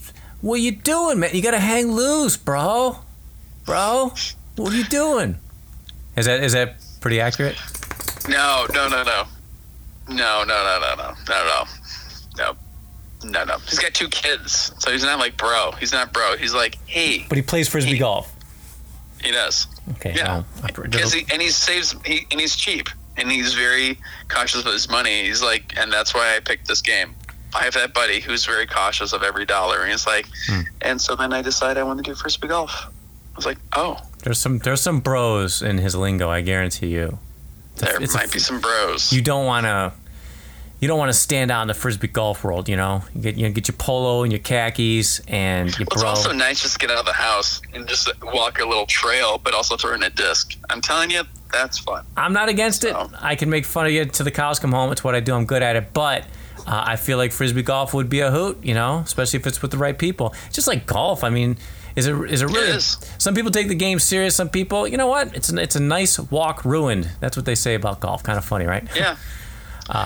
what 0.42 0.56
are 0.56 0.64
you 0.64 0.72
doing, 0.72 1.20
man? 1.20 1.32
You 1.34 1.42
gotta 1.42 1.60
hang 1.60 1.92
loose, 1.92 2.36
bro, 2.36 3.00
bro. 3.66 4.14
What 4.56 4.74
are 4.74 4.76
you 4.76 4.86
doing? 4.86 5.38
Is 6.18 6.26
that 6.26 6.44
is 6.44 6.54
that 6.54 6.76
pretty 7.00 7.22
accurate? 7.22 7.58
No, 8.28 8.66
no, 8.74 8.88
no, 8.90 9.04
no, 9.04 9.24
no, 10.10 10.44
no, 10.44 10.46
no, 10.46 10.80
no, 10.82 10.96
no, 10.96 11.14
no, 11.28 11.46
no. 11.46 11.64
No, 12.38 12.56
no, 13.24 13.44
no. 13.44 13.58
He's 13.68 13.80
got 13.80 13.94
two 13.94 14.08
kids, 14.08 14.72
so 14.80 14.92
he's 14.92 15.04
not 15.04 15.20
like 15.20 15.38
bro. 15.38 15.72
He's 15.80 15.92
not 15.92 16.14
bro. 16.14 16.38
He's 16.38 16.54
like 16.54 16.78
hey. 16.86 17.26
But 17.28 17.38
he 17.38 17.42
plays 17.42 17.68
frisbee 17.68 17.94
hey. 17.94 17.98
golf. 17.98 18.34
He 19.22 19.32
does. 19.32 19.68
Okay. 19.92 20.14
Yeah. 20.16 20.44
Because 20.66 21.12
he, 21.12 21.26
and 21.32 21.42
he 21.42 21.50
saves 21.50 21.96
he, 22.06 22.26
and 22.32 22.40
he's 22.40 22.56
cheap 22.56 22.88
and 23.20 23.32
he's 23.32 23.54
very 23.54 23.98
conscious 24.28 24.66
of 24.66 24.72
his 24.72 24.90
money. 24.90 25.26
He's 25.26 25.44
like, 25.44 25.78
and 25.78 25.92
that's 25.92 26.14
why 26.14 26.36
I 26.36 26.40
picked 26.40 26.68
this 26.68 26.82
game. 26.82 27.16
I 27.54 27.64
have 27.64 27.74
that 27.74 27.94
buddy 27.94 28.20
who's 28.20 28.46
very 28.46 28.68
cautious 28.68 29.12
of 29.12 29.24
every 29.24 29.46
dollar, 29.46 29.82
and 29.82 29.92
he's 29.92 30.06
like, 30.06 30.28
hmm. 30.48 30.62
and 30.82 31.02
so 31.02 31.16
then 31.16 31.34
I 31.34 31.42
decide 31.42 31.78
I 31.78 31.84
want 31.84 32.04
to 32.04 32.10
do 32.10 32.16
frisbee 32.16 32.48
golf. 32.48 32.86
I 32.86 33.36
was 33.36 33.46
like, 33.46 33.58
oh. 33.76 33.98
There's 34.24 34.40
some 34.40 34.60
there's 34.60 34.82
some 34.82 35.00
bros 35.00 35.62
in 35.62 35.80
his 35.80 35.96
lingo. 35.96 36.30
I 36.30 36.42
guarantee 36.42 36.88
you. 36.88 37.20
A- 37.82 37.86
there 37.86 38.02
it's 38.02 38.14
a 38.16 38.18
might 38.18 38.32
be 38.32 38.40
some 38.40 38.60
bros. 38.62 39.12
you 39.14 39.22
don't 39.22 39.46
want 39.46 39.66
to 39.66 39.94
you 40.80 40.88
don't 40.88 40.98
want 40.98 41.10
to 41.12 41.18
stand 41.18 41.52
out 41.52 41.62
in 41.64 41.68
the 41.68 41.74
frisbee 41.74 42.08
golf 42.08 42.44
world 42.44 42.70
you 42.70 42.78
know? 42.78 43.04
You 43.14 43.22
get 43.22 43.36
you 43.36 43.48
know, 43.48 43.54
get 43.54 43.68
your 43.68 43.76
polo 43.78 44.24
and 44.24 44.32
your 44.32 44.40
khakis 44.40 45.20
and 45.28 45.70
your 45.78 45.88
Well, 45.92 45.94
it's 45.94 46.02
bro. 46.02 46.10
also 46.10 46.32
nice 46.32 46.62
just 46.62 46.80
to 46.80 46.80
get 46.80 46.90
out 46.92 47.00
of 47.00 47.06
the 47.06 47.14
house 47.14 47.62
and 47.74 47.86
just 47.88 48.10
walk 48.24 48.60
a 48.60 48.66
little 48.66 48.86
trail, 48.86 49.38
but 49.44 49.54
also 49.54 49.76
throw 49.76 49.94
in 49.94 50.04
a 50.04 50.10
disc. 50.10 50.58
I'm 50.70 50.80
telling 50.82 51.12
you, 51.12 51.24
that's 51.52 51.80
fun. 51.80 52.06
i'm 52.16 52.32
not 52.32 52.48
against 52.48 52.84
it. 52.86 52.96
I 53.20 53.36
can 53.36 53.50
make 53.50 53.66
fun 53.66 53.88
of 53.88 53.92
you 53.92 54.06
till 54.06 54.24
the 54.24 54.32
cows 54.32 54.60
come 54.60 54.72
home. 54.72 54.92
It's 54.92 55.04
what 55.04 55.16
i 55.16 55.20
do. 55.20 55.34
I'm 55.36 55.46
good 55.46 55.64
at 55.64 55.76
it. 55.76 55.94
But 55.94 56.24
uh, 56.68 56.84
i 56.88 56.96
feel 56.96 57.18
like 57.18 57.32
frisbee 57.32 57.64
golf 57.64 57.94
would 57.94 58.10
be 58.10 58.20
a 58.20 58.30
hoot 58.30 58.58
you 58.64 58.74
know 58.74 59.00
especially 59.06 59.40
if 59.40 59.48
it's 59.48 59.62
with 59.62 59.72
the 59.72 59.78
right 59.78 59.98
people. 59.98 60.34
Just 60.54 60.68
like 60.68 60.86
golf. 60.86 61.24
I 61.26 61.30
mean 61.30 61.58
is 62.00 62.06
it 62.08 62.16
is 62.32 62.42
it 62.42 62.48
really 62.48 62.70
is. 62.78 62.98
some 63.18 63.34
people 63.36 63.52
take 63.52 63.68
the 63.68 63.76
game 63.88 64.00
serious 64.00 64.36
some 64.36 64.50
people 64.50 64.88
you 64.88 64.98
know 65.02 65.08
what 65.16 65.26
it's 65.38 65.52
a, 65.52 65.58
it's 65.66 65.76
a 65.76 65.80
nice 65.98 66.18
walk 66.36 66.64
ruined 66.66 67.10
that's 67.20 67.36
what 67.38 67.46
they 67.46 67.56
say 67.56 67.74
about 67.76 68.00
golf 68.00 68.22
kind 68.24 68.38
of 68.38 68.46
funny 68.46 68.66
right 68.66 68.86
Yeah. 68.96 69.16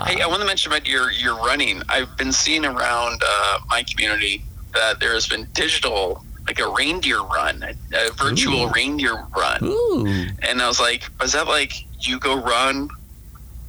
hey, 0.09 0.21
I 0.21 0.27
want 0.27 0.41
to 0.41 0.47
mention 0.47 0.71
about 0.71 0.87
your 0.87 1.11
your 1.11 1.35
running. 1.49 1.81
I've 1.89 2.11
been 2.17 2.31
seeing 2.31 2.65
around 2.65 3.21
uh, 3.25 3.59
my 3.69 3.83
community 3.83 4.35
that 4.73 4.99
there 5.01 5.13
has 5.13 5.27
been 5.27 5.45
digital, 5.53 6.23
like 6.47 6.59
a 6.59 6.69
reindeer 6.81 7.21
run, 7.21 7.55
a, 7.63 7.73
a 8.07 8.11
virtual 8.13 8.63
Ooh. 8.67 8.71
reindeer 8.71 9.15
run, 9.37 9.59
Ooh. 9.63 10.07
and 10.47 10.61
I 10.61 10.67
was 10.67 10.79
like, 10.79 11.01
was 11.21 11.33
that 11.33 11.47
like 11.47 11.73
you 12.07 12.17
go 12.19 12.33
run 12.53 12.89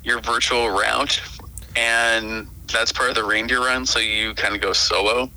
your 0.04 0.20
virtual 0.20 0.68
route, 0.70 1.20
and 1.76 2.46
that's 2.72 2.92
part 2.92 3.08
of 3.10 3.16
the 3.16 3.24
reindeer 3.24 3.58
run, 3.60 3.84
so 3.84 3.98
you 3.98 4.34
kind 4.34 4.54
of 4.54 4.60
go 4.60 4.72
solo. 4.72 5.28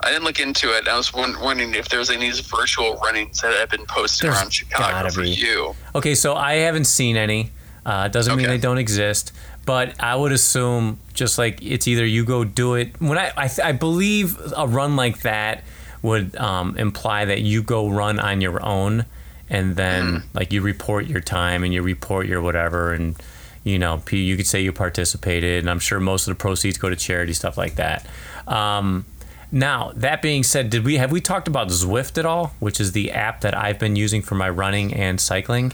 I 0.00 0.10
didn't 0.10 0.24
look 0.24 0.38
into 0.38 0.76
it. 0.76 0.86
I 0.86 0.96
was 0.96 1.12
wondering 1.12 1.74
if 1.74 1.88
there's 1.88 2.10
any 2.10 2.30
virtual 2.30 2.96
runnings 2.96 3.40
that 3.40 3.52
have 3.54 3.70
been 3.70 3.86
posted 3.86 4.28
There's 4.28 4.38
around 4.38 4.50
Chicago 4.52 5.10
for 5.10 5.22
be. 5.22 5.30
you. 5.30 5.74
Okay, 5.94 6.14
so 6.14 6.34
I 6.34 6.54
haven't 6.54 6.84
seen 6.84 7.16
any. 7.16 7.50
Uh, 7.84 8.06
doesn't 8.06 8.36
mean 8.36 8.48
they 8.48 8.58
don't 8.58 8.78
exist, 8.78 9.32
but 9.64 9.98
I 9.98 10.14
would 10.14 10.30
assume 10.30 10.98
just 11.14 11.38
like 11.38 11.62
it's 11.62 11.88
either 11.88 12.04
you 12.04 12.24
go 12.24 12.44
do 12.44 12.74
it. 12.74 13.00
When 13.00 13.16
I 13.16 13.32
I, 13.36 13.50
I 13.64 13.72
believe 13.72 14.38
a 14.54 14.66
run 14.66 14.94
like 14.94 15.22
that 15.22 15.64
would 16.02 16.36
um, 16.36 16.76
imply 16.76 17.24
that 17.24 17.40
you 17.40 17.62
go 17.62 17.88
run 17.88 18.20
on 18.20 18.40
your 18.42 18.62
own, 18.64 19.06
and 19.48 19.74
then 19.76 20.22
like 20.34 20.52
you 20.52 20.60
report 20.60 21.06
your 21.06 21.20
time 21.20 21.64
and 21.64 21.72
you 21.72 21.82
report 21.82 22.26
your 22.26 22.42
whatever, 22.42 22.92
and 22.92 23.16
you 23.64 23.78
know 23.78 24.02
you 24.10 24.36
could 24.36 24.46
say 24.46 24.60
you 24.60 24.72
participated, 24.72 25.60
and 25.60 25.70
I'm 25.70 25.80
sure 25.80 25.98
most 25.98 26.28
of 26.28 26.36
the 26.36 26.40
proceeds 26.40 26.76
go 26.76 26.90
to 26.90 26.96
charity 26.96 27.32
stuff 27.32 27.56
like 27.56 27.76
that. 27.76 28.06
Um, 28.46 29.06
now 29.50 29.92
that 29.94 30.22
being 30.22 30.42
said, 30.42 30.70
did 30.70 30.84
we 30.84 30.96
have 30.96 31.10
we 31.10 31.20
talked 31.20 31.48
about 31.48 31.68
Zwift 31.68 32.18
at 32.18 32.26
all, 32.26 32.54
which 32.58 32.80
is 32.80 32.92
the 32.92 33.10
app 33.10 33.40
that 33.40 33.56
I've 33.56 33.78
been 33.78 33.96
using 33.96 34.22
for 34.22 34.34
my 34.34 34.48
running 34.48 34.92
and 34.94 35.20
cycling? 35.20 35.72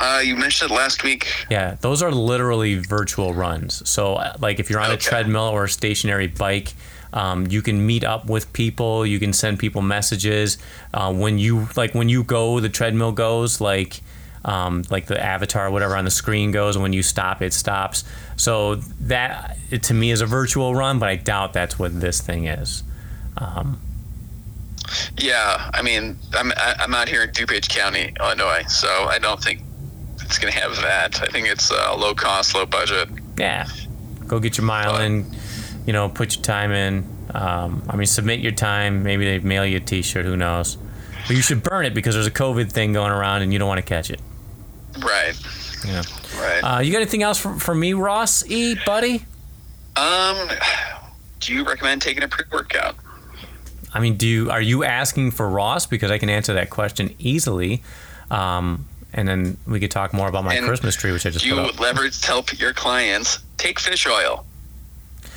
Uh, 0.00 0.20
you 0.24 0.34
mentioned 0.34 0.72
it 0.72 0.74
last 0.74 1.04
week. 1.04 1.32
Yeah, 1.48 1.76
those 1.80 2.02
are 2.02 2.10
literally 2.10 2.74
virtual 2.74 3.34
runs. 3.34 3.88
So, 3.88 4.14
uh, 4.14 4.36
like, 4.40 4.58
if 4.58 4.68
you're 4.68 4.80
on 4.80 4.90
a 4.90 4.96
treadmill 4.96 5.44
or 5.44 5.64
a 5.64 5.68
stationary 5.68 6.26
bike, 6.26 6.74
um, 7.12 7.46
you 7.46 7.62
can 7.62 7.86
meet 7.86 8.02
up 8.02 8.26
with 8.26 8.52
people. 8.52 9.06
You 9.06 9.20
can 9.20 9.32
send 9.32 9.60
people 9.60 9.80
messages. 9.80 10.58
Uh, 10.92 11.12
when 11.14 11.38
you 11.38 11.68
like 11.76 11.94
when 11.94 12.08
you 12.08 12.24
go, 12.24 12.58
the 12.58 12.68
treadmill 12.68 13.12
goes 13.12 13.60
like 13.60 14.00
um, 14.44 14.84
like 14.90 15.06
the 15.06 15.22
avatar, 15.22 15.70
whatever 15.70 15.96
on 15.96 16.04
the 16.04 16.10
screen 16.10 16.50
goes. 16.50 16.76
When 16.76 16.92
you 16.92 17.02
stop, 17.02 17.42
it 17.42 17.52
stops. 17.52 18.04
So 18.36 18.76
that 19.02 19.56
it, 19.70 19.84
to 19.84 19.94
me 19.94 20.10
is 20.10 20.20
a 20.20 20.26
virtual 20.26 20.74
run, 20.74 20.98
but 20.98 21.08
I 21.08 21.16
doubt 21.16 21.52
that's 21.52 21.78
what 21.78 22.00
this 22.00 22.20
thing 22.20 22.46
is. 22.46 22.82
Yeah, 25.16 25.70
I 25.72 25.82
mean, 25.82 26.18
I'm 26.34 26.52
I'm 26.56 26.94
out 26.94 27.08
here 27.08 27.22
in 27.22 27.30
DuPage 27.30 27.68
County, 27.68 28.12
Illinois, 28.20 28.64
so 28.68 28.88
I 28.88 29.18
don't 29.18 29.42
think 29.42 29.60
it's 30.20 30.38
gonna 30.38 30.52
have 30.52 30.76
that. 30.76 31.22
I 31.22 31.26
think 31.26 31.48
it's 31.48 31.70
uh, 31.70 31.96
low 31.96 32.14
cost, 32.14 32.54
low 32.54 32.66
budget. 32.66 33.08
Yeah, 33.38 33.68
go 34.26 34.40
get 34.40 34.58
your 34.58 34.66
mile 34.66 34.98
in. 34.98 35.26
You 35.86 35.92
know, 35.92 36.08
put 36.08 36.36
your 36.36 36.44
time 36.44 36.72
in. 36.72 37.06
Um, 37.34 37.82
I 37.88 37.96
mean, 37.96 38.06
submit 38.06 38.40
your 38.40 38.52
time. 38.52 39.02
Maybe 39.02 39.24
they 39.24 39.38
mail 39.38 39.64
you 39.64 39.78
a 39.78 39.80
T-shirt. 39.80 40.24
Who 40.24 40.36
knows? 40.36 40.76
But 41.26 41.36
you 41.36 41.42
should 41.42 41.62
burn 41.62 41.86
it 41.86 41.94
because 41.94 42.14
there's 42.14 42.26
a 42.26 42.32
COVID 42.32 42.70
thing 42.70 42.92
going 42.92 43.12
around, 43.12 43.42
and 43.42 43.52
you 43.52 43.58
don't 43.58 43.68
want 43.68 43.78
to 43.78 43.86
catch 43.86 44.10
it. 44.10 44.20
Right, 44.98 45.34
Yeah. 45.86 46.02
right. 46.38 46.60
Uh, 46.60 46.80
you 46.80 46.92
got 46.92 46.98
anything 47.02 47.22
else 47.22 47.38
for, 47.38 47.58
for 47.58 47.74
me, 47.74 47.92
Ross 47.94 48.44
E, 48.48 48.76
buddy? 48.86 49.24
um, 49.96 50.48
do 51.40 51.52
you 51.52 51.64
recommend 51.64 52.02
taking 52.02 52.22
a 52.22 52.28
pre 52.28 52.44
workout? 52.52 52.96
I 53.94 54.00
mean, 54.00 54.16
do 54.16 54.26
you 54.26 54.50
are 54.50 54.60
you 54.60 54.84
asking 54.84 55.32
for 55.32 55.48
Ross? 55.48 55.86
Because 55.86 56.10
I 56.10 56.18
can 56.18 56.30
answer 56.30 56.54
that 56.54 56.70
question 56.70 57.14
easily. 57.18 57.82
Um, 58.30 58.86
and 59.12 59.28
then 59.28 59.58
we 59.66 59.80
could 59.80 59.90
talk 59.90 60.14
more 60.14 60.28
about 60.28 60.44
my 60.44 60.54
And 60.54 60.64
Christmas 60.66 60.94
tree, 60.96 61.12
which 61.12 61.26
I 61.26 61.30
just 61.30 61.44
Do 61.44 61.50
put 61.54 61.62
you 61.62 61.68
up. 61.68 61.80
leverage 61.80 62.24
help 62.24 62.58
your 62.58 62.72
clients 62.72 63.40
take 63.58 63.78
fish 63.78 64.06
oil? 64.06 64.46
Do 65.20 65.28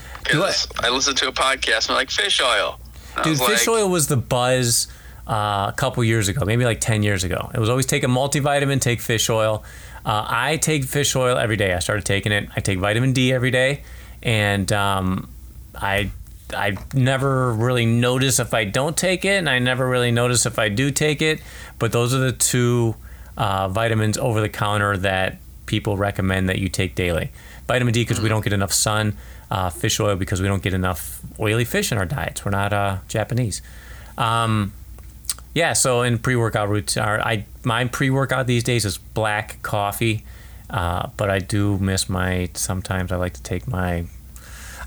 I- 0.44 0.48
Because 0.48 0.68
I 0.80 0.90
listened 0.90 1.18
to 1.18 1.28
a 1.28 1.32
podcast 1.34 1.74
and 1.76 1.84
they're 1.90 1.96
like 1.98 2.12
fish 2.12 2.40
oil. 2.42 2.80
And 3.18 3.24
Dude, 3.26 3.40
fish 3.40 3.68
like, 3.68 3.78
oil 3.78 3.90
was 3.90 4.08
the 4.08 4.16
buzz 4.18 4.88
uh, 5.28 5.72
a 5.72 5.74
couple 5.76 6.04
years 6.04 6.28
ago, 6.28 6.46
maybe 6.46 6.66
like 6.66 6.80
10 6.80 7.04
years 7.04 7.24
ago. 7.24 7.50
It 7.54 7.60
was 7.60 7.70
always 7.70 7.86
take 7.86 8.04
a 8.04 8.08
multivitamin, 8.08 8.80
take 8.82 9.02
fish 9.02 9.30
oil. 9.30 9.64
Uh, 10.06 10.26
I 10.28 10.58
take 10.58 10.84
fish 10.84 11.16
oil 11.16 11.38
every 11.38 11.58
day. 11.58 11.74
I 11.74 11.80
started 11.80 12.06
taking 12.06 12.32
it. 12.32 12.50
I 12.56 12.60
take 12.60 12.80
vitamin 12.80 13.14
D 13.14 13.34
every 13.34 13.52
day. 13.52 13.84
And 14.22 14.72
um, 14.72 15.30
I 15.74 16.12
I 16.54 16.78
never 16.94 17.52
really 17.54 17.86
notice 17.86 18.40
if 18.40 18.54
I 18.54 18.66
don't 18.66 18.96
take 18.96 19.26
it, 19.26 19.38
and 19.38 19.50
I 19.50 19.60
never 19.60 19.88
really 19.88 20.12
notice 20.12 20.46
if 20.46 20.60
I 20.60 20.70
do 20.70 20.92
take 20.92 21.22
it. 21.22 21.42
But 21.80 21.92
those 21.92 22.14
are 22.14 22.20
the 22.20 22.32
two 22.32 22.96
uh, 23.38 23.68
vitamins 23.70 24.18
over 24.18 24.42
the 24.42 24.50
counter 24.50 24.96
that 24.98 25.38
people 25.66 25.98
recommend 25.98 26.50
that 26.50 26.60
you 26.60 26.70
take 26.70 26.96
daily. 26.96 27.32
Vitamin 27.68 27.94
D 27.94 28.04
because 28.04 28.22
we 28.22 28.30
don't 28.30 28.44
get 28.44 28.54
enough 28.54 28.74
sun. 28.74 29.18
Uh, 29.50 29.70
fish 29.70 30.00
oil 30.00 30.16
because 30.16 30.42
we 30.42 30.48
don't 30.48 30.64
get 30.64 30.74
enough 30.74 31.20
oily 31.40 31.66
fish 31.66 31.92
in 31.92 31.98
our 31.98 32.06
diets. 32.06 32.44
We're 32.44 32.52
not 32.52 32.74
uh, 32.74 32.98
Japanese. 33.08 33.62
Um, 34.18 34.74
yeah, 35.56 35.74
so 35.74 36.04
in 36.04 36.20
pre-workout 36.20 36.70
routine, 36.70 37.02
I 37.04 37.46
my 37.64 37.86
pre-workout 37.86 38.46
these 38.46 38.64
days 38.64 38.86
is 38.86 38.98
black 39.00 39.60
coffee, 39.64 40.24
uh, 40.70 41.10
but 41.18 41.32
I 41.32 41.40
do 41.40 41.80
miss 41.80 42.08
my. 42.08 42.50
Sometimes 42.54 43.12
I 43.12 43.16
like 43.16 43.34
to 43.34 43.42
take 43.42 43.68
my. 43.68 44.06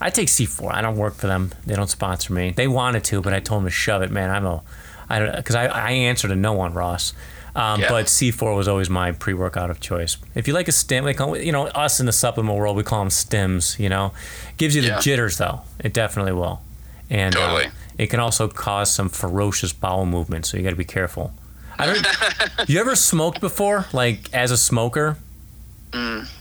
I 0.00 0.10
take 0.10 0.28
C4. 0.28 0.72
I 0.72 0.80
don't 0.80 0.96
work 0.96 1.14
for 1.14 1.26
them. 1.26 1.50
They 1.66 1.74
don't 1.74 1.90
sponsor 1.90 2.32
me. 2.32 2.50
They 2.52 2.68
wanted 2.68 3.02
to, 3.04 3.20
but 3.20 3.32
I 3.32 3.40
told 3.40 3.62
them 3.62 3.66
to 3.66 3.70
shove 3.72 4.02
it, 4.02 4.12
man. 4.12 4.30
I'm 4.30 4.46
a, 4.46 4.62
I 5.08 5.18
don't 5.18 5.34
because 5.34 5.56
I, 5.56 5.66
I 5.66 5.90
answer 5.90 6.28
to 6.28 6.36
no 6.36 6.52
one, 6.52 6.72
Ross. 6.74 7.14
Um, 7.56 7.80
Yeah. 7.80 7.88
But 7.88 8.06
C4 8.06 8.54
was 8.54 8.68
always 8.68 8.88
my 8.90 9.10
pre-workout 9.10 9.70
of 9.70 9.80
choice. 9.80 10.18
If 10.36 10.46
you 10.46 10.54
like 10.54 10.68
a 10.68 10.72
stim, 10.72 11.04
they 11.04 11.14
call 11.14 11.36
you 11.36 11.50
know 11.50 11.66
us 11.68 11.98
in 11.98 12.06
the 12.06 12.12
supplement 12.12 12.56
world, 12.58 12.76
we 12.76 12.84
call 12.84 13.00
them 13.00 13.08
stims. 13.08 13.78
You 13.80 13.88
know, 13.88 14.12
gives 14.58 14.76
you 14.76 14.82
the 14.82 14.88
Yeah. 14.88 15.00
jitters 15.00 15.38
though. 15.38 15.62
It 15.80 15.92
definitely 15.94 16.32
will, 16.34 16.60
and 17.10 17.34
uh, 17.34 17.40
Totally. 17.40 17.70
It 17.98 18.08
can 18.08 18.20
also 18.20 18.48
cause 18.48 18.90
some 18.90 19.08
ferocious 19.08 19.72
bowel 19.72 20.06
movement. 20.06 20.46
So 20.46 20.56
you 20.56 20.62
got 20.62 20.70
to 20.70 20.76
be 20.76 20.84
careful. 20.84 21.32
I 21.78 21.86
don't. 21.86 22.68
you 22.68 22.80
ever 22.80 22.96
smoked 22.96 23.40
before? 23.40 23.86
Like 23.92 24.32
as 24.32 24.50
a 24.50 24.56
smoker? 24.56 25.16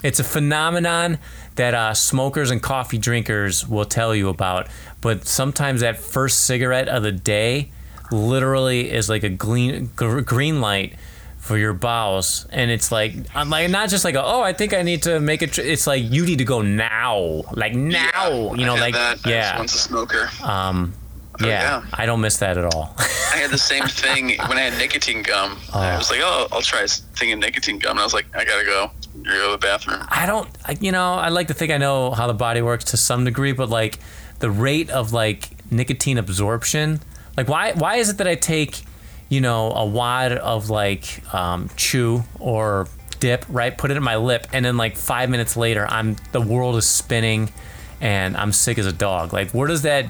It's 0.03 0.19
a 0.19 0.23
phenomenon 0.23 1.19
that 1.55 1.73
uh, 1.73 1.93
smokers 1.93 2.51
and 2.51 2.61
coffee 2.61 2.97
drinkers 2.97 3.67
will 3.67 3.85
tell 3.85 4.13
you 4.13 4.29
about. 4.29 4.67
But 5.01 5.27
sometimes 5.27 5.81
that 5.81 5.97
first 5.97 6.45
cigarette 6.45 6.87
of 6.87 7.03
the 7.03 7.11
day 7.11 7.71
literally 8.11 8.91
is 8.91 9.09
like 9.09 9.23
a 9.23 9.29
green, 9.29 9.87
green 9.95 10.61
light 10.61 10.95
for 11.37 11.57
your 11.57 11.73
bowels. 11.73 12.45
And 12.51 12.69
it's 12.69 12.91
like, 12.91 13.13
I'm 13.33 13.49
like, 13.49 13.69
not 13.69 13.89
just 13.89 14.03
like, 14.03 14.15
a, 14.15 14.23
oh, 14.23 14.41
I 14.41 14.53
think 14.53 14.73
I 14.73 14.81
need 14.81 15.03
to 15.03 15.19
make 15.19 15.41
it. 15.41 15.53
Tr-. 15.53 15.61
It's 15.61 15.87
like, 15.87 16.03
you 16.03 16.25
need 16.25 16.39
to 16.39 16.45
go 16.45 16.61
now. 16.61 17.43
Like 17.53 17.73
now. 17.73 18.53
you 18.53 18.65
know, 18.65 18.75
like, 18.75 18.93
that. 18.95 19.25
Yeah. 19.25 19.57
once 19.57 19.75
a 19.75 19.77
smoker. 19.77 20.29
Um, 20.43 20.93
yeah, 21.41 21.47
yeah. 21.81 21.85
I 21.93 22.05
don't 22.05 22.21
miss 22.21 22.37
that 22.37 22.57
at 22.57 22.65
all. 22.73 22.93
I 22.97 23.37
had 23.37 23.51
the 23.51 23.57
same 23.57 23.83
thing 23.87 24.37
when 24.47 24.57
I 24.57 24.61
had 24.61 24.77
nicotine 24.77 25.21
gum. 25.23 25.57
I 25.73 25.97
was 25.97 26.09
like, 26.11 26.21
oh, 26.23 26.47
I'll 26.51 26.61
try 26.61 26.81
a 26.81 26.87
thing 26.87 27.31
of 27.33 27.39
nicotine 27.39 27.79
gum. 27.79 27.91
And 27.91 27.99
I 27.99 28.03
was 28.03 28.13
like, 28.13 28.25
I 28.35 28.43
gotta 28.45 28.65
go. 28.65 28.91
You 29.17 29.23
go 29.23 29.45
to 29.47 29.51
the 29.53 29.57
bathroom. 29.57 30.03
I 30.09 30.25
don't, 30.25 30.47
I- 30.65 30.77
you 30.79 30.91
know, 30.91 31.13
I 31.15 31.29
like 31.29 31.47
to 31.47 31.53
think 31.53 31.71
I 31.71 31.77
know 31.77 32.11
how 32.11 32.27
the 32.27 32.33
body 32.33 32.61
works 32.61 32.85
to 32.85 32.97
some 32.97 33.25
degree, 33.25 33.51
but 33.51 33.69
like 33.69 33.99
the 34.39 34.49
rate 34.51 34.89
of 34.91 35.13
like 35.13 35.49
nicotine 35.71 36.17
absorption, 36.17 36.99
like 37.35 37.47
why 37.47 37.73
why 37.73 37.95
is 37.95 38.09
it 38.09 38.17
that 38.19 38.27
I 38.27 38.35
take, 38.35 38.83
you 39.29 39.41
know, 39.41 39.71
a 39.71 39.85
wad 39.85 40.31
of 40.33 40.69
like 40.69 41.21
um, 41.33 41.69
chew 41.75 42.23
or 42.39 42.87
dip, 43.19 43.43
right, 43.49 43.75
put 43.75 43.89
it 43.89 43.97
in 43.97 44.03
my 44.03 44.15
lip, 44.17 44.45
and 44.53 44.63
then 44.63 44.77
like 44.77 44.95
five 44.95 45.29
minutes 45.29 45.57
later, 45.57 45.85
I'm 45.89 46.15
the 46.31 46.41
world 46.41 46.75
is 46.77 46.85
spinning, 46.85 47.51
and 47.99 48.37
I'm 48.37 48.51
sick 48.51 48.77
as 48.77 48.85
a 48.85 48.93
dog. 48.93 49.33
Like 49.33 49.49
where 49.51 49.67
does 49.67 49.81
that? 49.81 50.05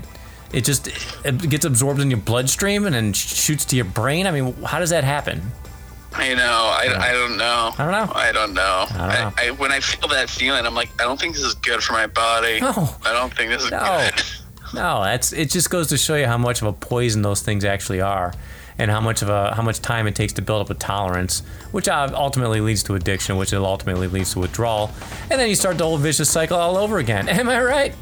It 0.53 0.63
just 0.63 0.88
it 1.25 1.49
gets 1.49 1.65
absorbed 1.65 1.99
in 1.99 2.10
your 2.10 2.19
bloodstream 2.19 2.86
and 2.86 2.95
then 2.95 3.13
shoots 3.13 3.65
to 3.65 3.75
your 3.75 3.86
brain. 3.86 4.27
I 4.27 4.31
mean, 4.31 4.53
how 4.63 4.79
does 4.79 4.89
that 4.91 5.03
happen? 5.03 5.41
I 6.13 6.33
know. 6.33 6.41
I, 6.41 7.10
I 7.10 7.12
don't 7.12 7.38
know. 7.38 7.71
I 7.77 7.83
don't 7.83 7.91
know. 7.91 8.12
I 8.15 8.31
don't 8.31 8.53
know. 8.53 8.86
I 8.89 8.95
don't 8.95 9.01
I, 9.01 9.23
know. 9.23 9.31
I, 9.38 9.51
when 9.51 9.71
I 9.71 9.79
feel 9.81 10.07
that 10.10 10.29
feeling, 10.29 10.65
I'm 10.65 10.73
like, 10.73 10.89
I 10.99 11.03
don't 11.03 11.19
think 11.19 11.36
this 11.36 11.43
is 11.43 11.53
good 11.55 11.83
for 11.83 11.93
my 11.93 12.07
body. 12.07 12.60
No. 12.62 12.89
I 13.05 13.13
don't 13.13 13.31
think 13.36 13.51
this 13.51 13.63
is 13.65 13.71
No. 13.71 14.10
good. 14.12 14.23
No, 14.73 15.03
that's 15.03 15.31
it. 15.31 15.49
Just 15.51 15.69
goes 15.69 15.88
to 15.89 15.97
show 15.97 16.15
you 16.15 16.25
how 16.25 16.38
much 16.38 16.62
of 16.62 16.67
a 16.67 16.73
poison 16.73 17.21
those 17.21 17.41
things 17.41 17.63
actually 17.63 18.01
are, 18.01 18.33
and 18.77 18.91
how 18.91 18.99
much 18.99 19.21
of 19.21 19.29
a 19.29 19.53
how 19.55 19.62
much 19.62 19.79
time 19.79 20.07
it 20.07 20.15
takes 20.15 20.33
to 20.33 20.41
build 20.41 20.62
up 20.62 20.69
a 20.69 20.73
tolerance, 20.73 21.39
which 21.71 21.88
uh, 21.88 22.10
ultimately 22.13 22.60
leads 22.60 22.83
to 22.83 22.95
addiction, 22.95 23.38
which 23.38 23.53
ultimately 23.53 24.07
leads 24.07 24.33
to 24.33 24.39
withdrawal, 24.39 24.91
and 25.31 25.39
then 25.39 25.47
you 25.47 25.55
start 25.55 25.77
the 25.77 25.86
whole 25.86 25.97
vicious 25.97 26.29
cycle 26.29 26.57
all 26.57 26.75
over 26.77 26.97
again. 26.97 27.29
Am 27.29 27.47
I 27.47 27.62
right, 27.62 27.95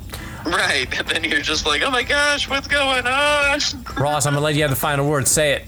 Right. 0.45 0.85
And 0.97 1.07
then 1.07 1.23
you're 1.23 1.41
just 1.41 1.65
like, 1.65 1.81
oh 1.81 1.89
my 1.91 2.03
gosh, 2.03 2.47
what's 2.49 2.67
going 2.67 3.05
on? 3.07 3.59
Ross? 3.97 4.25
I'm 4.25 4.33
gonna 4.33 4.41
let 4.43 4.55
you 4.55 4.61
have 4.61 4.69
the 4.69 4.75
final 4.75 5.07
word. 5.09 5.27
Say 5.27 5.53
it. 5.53 5.65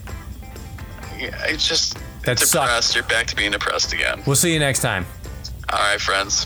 Yeah, 1.17 1.35
it's 1.45 1.67
just 1.67 1.95
That 2.23 2.37
depressed. 2.37 2.51
sucks. 2.51 2.95
You're 2.95 3.03
back 3.05 3.25
to 3.27 3.35
being 3.35 3.51
depressed 3.51 3.91
again. 3.93 4.21
We'll 4.27 4.35
see 4.35 4.53
you 4.53 4.59
next 4.59 4.81
time. 4.81 5.05
All 5.69 5.79
right, 5.79 5.99
friends. 5.99 6.45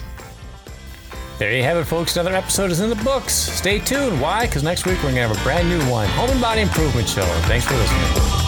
There 1.40 1.54
you 1.56 1.64
have 1.64 1.76
it, 1.78 1.86
folks. 1.86 2.16
Another 2.16 2.36
episode 2.36 2.72
is 2.72 2.80
in 2.82 2.90
the 2.90 2.96
books. 3.04 3.34
Stay 3.34 3.80
tuned. 3.80 4.22
Why? 4.22 4.46
Because 4.46 4.64
next 4.64 4.86
week 4.86 4.98
we're 5.04 5.10
gonna 5.10 5.28
have 5.28 5.38
a 5.38 5.44
brand 5.44 5.68
new 5.68 5.80
one, 5.92 6.08
Home 6.10 6.30
and 6.30 6.40
Body 6.42 6.62
Improvement 6.62 7.10
Show. 7.10 7.26
Thanks 7.48 7.66
for 7.66 7.74
listening. 7.76 8.41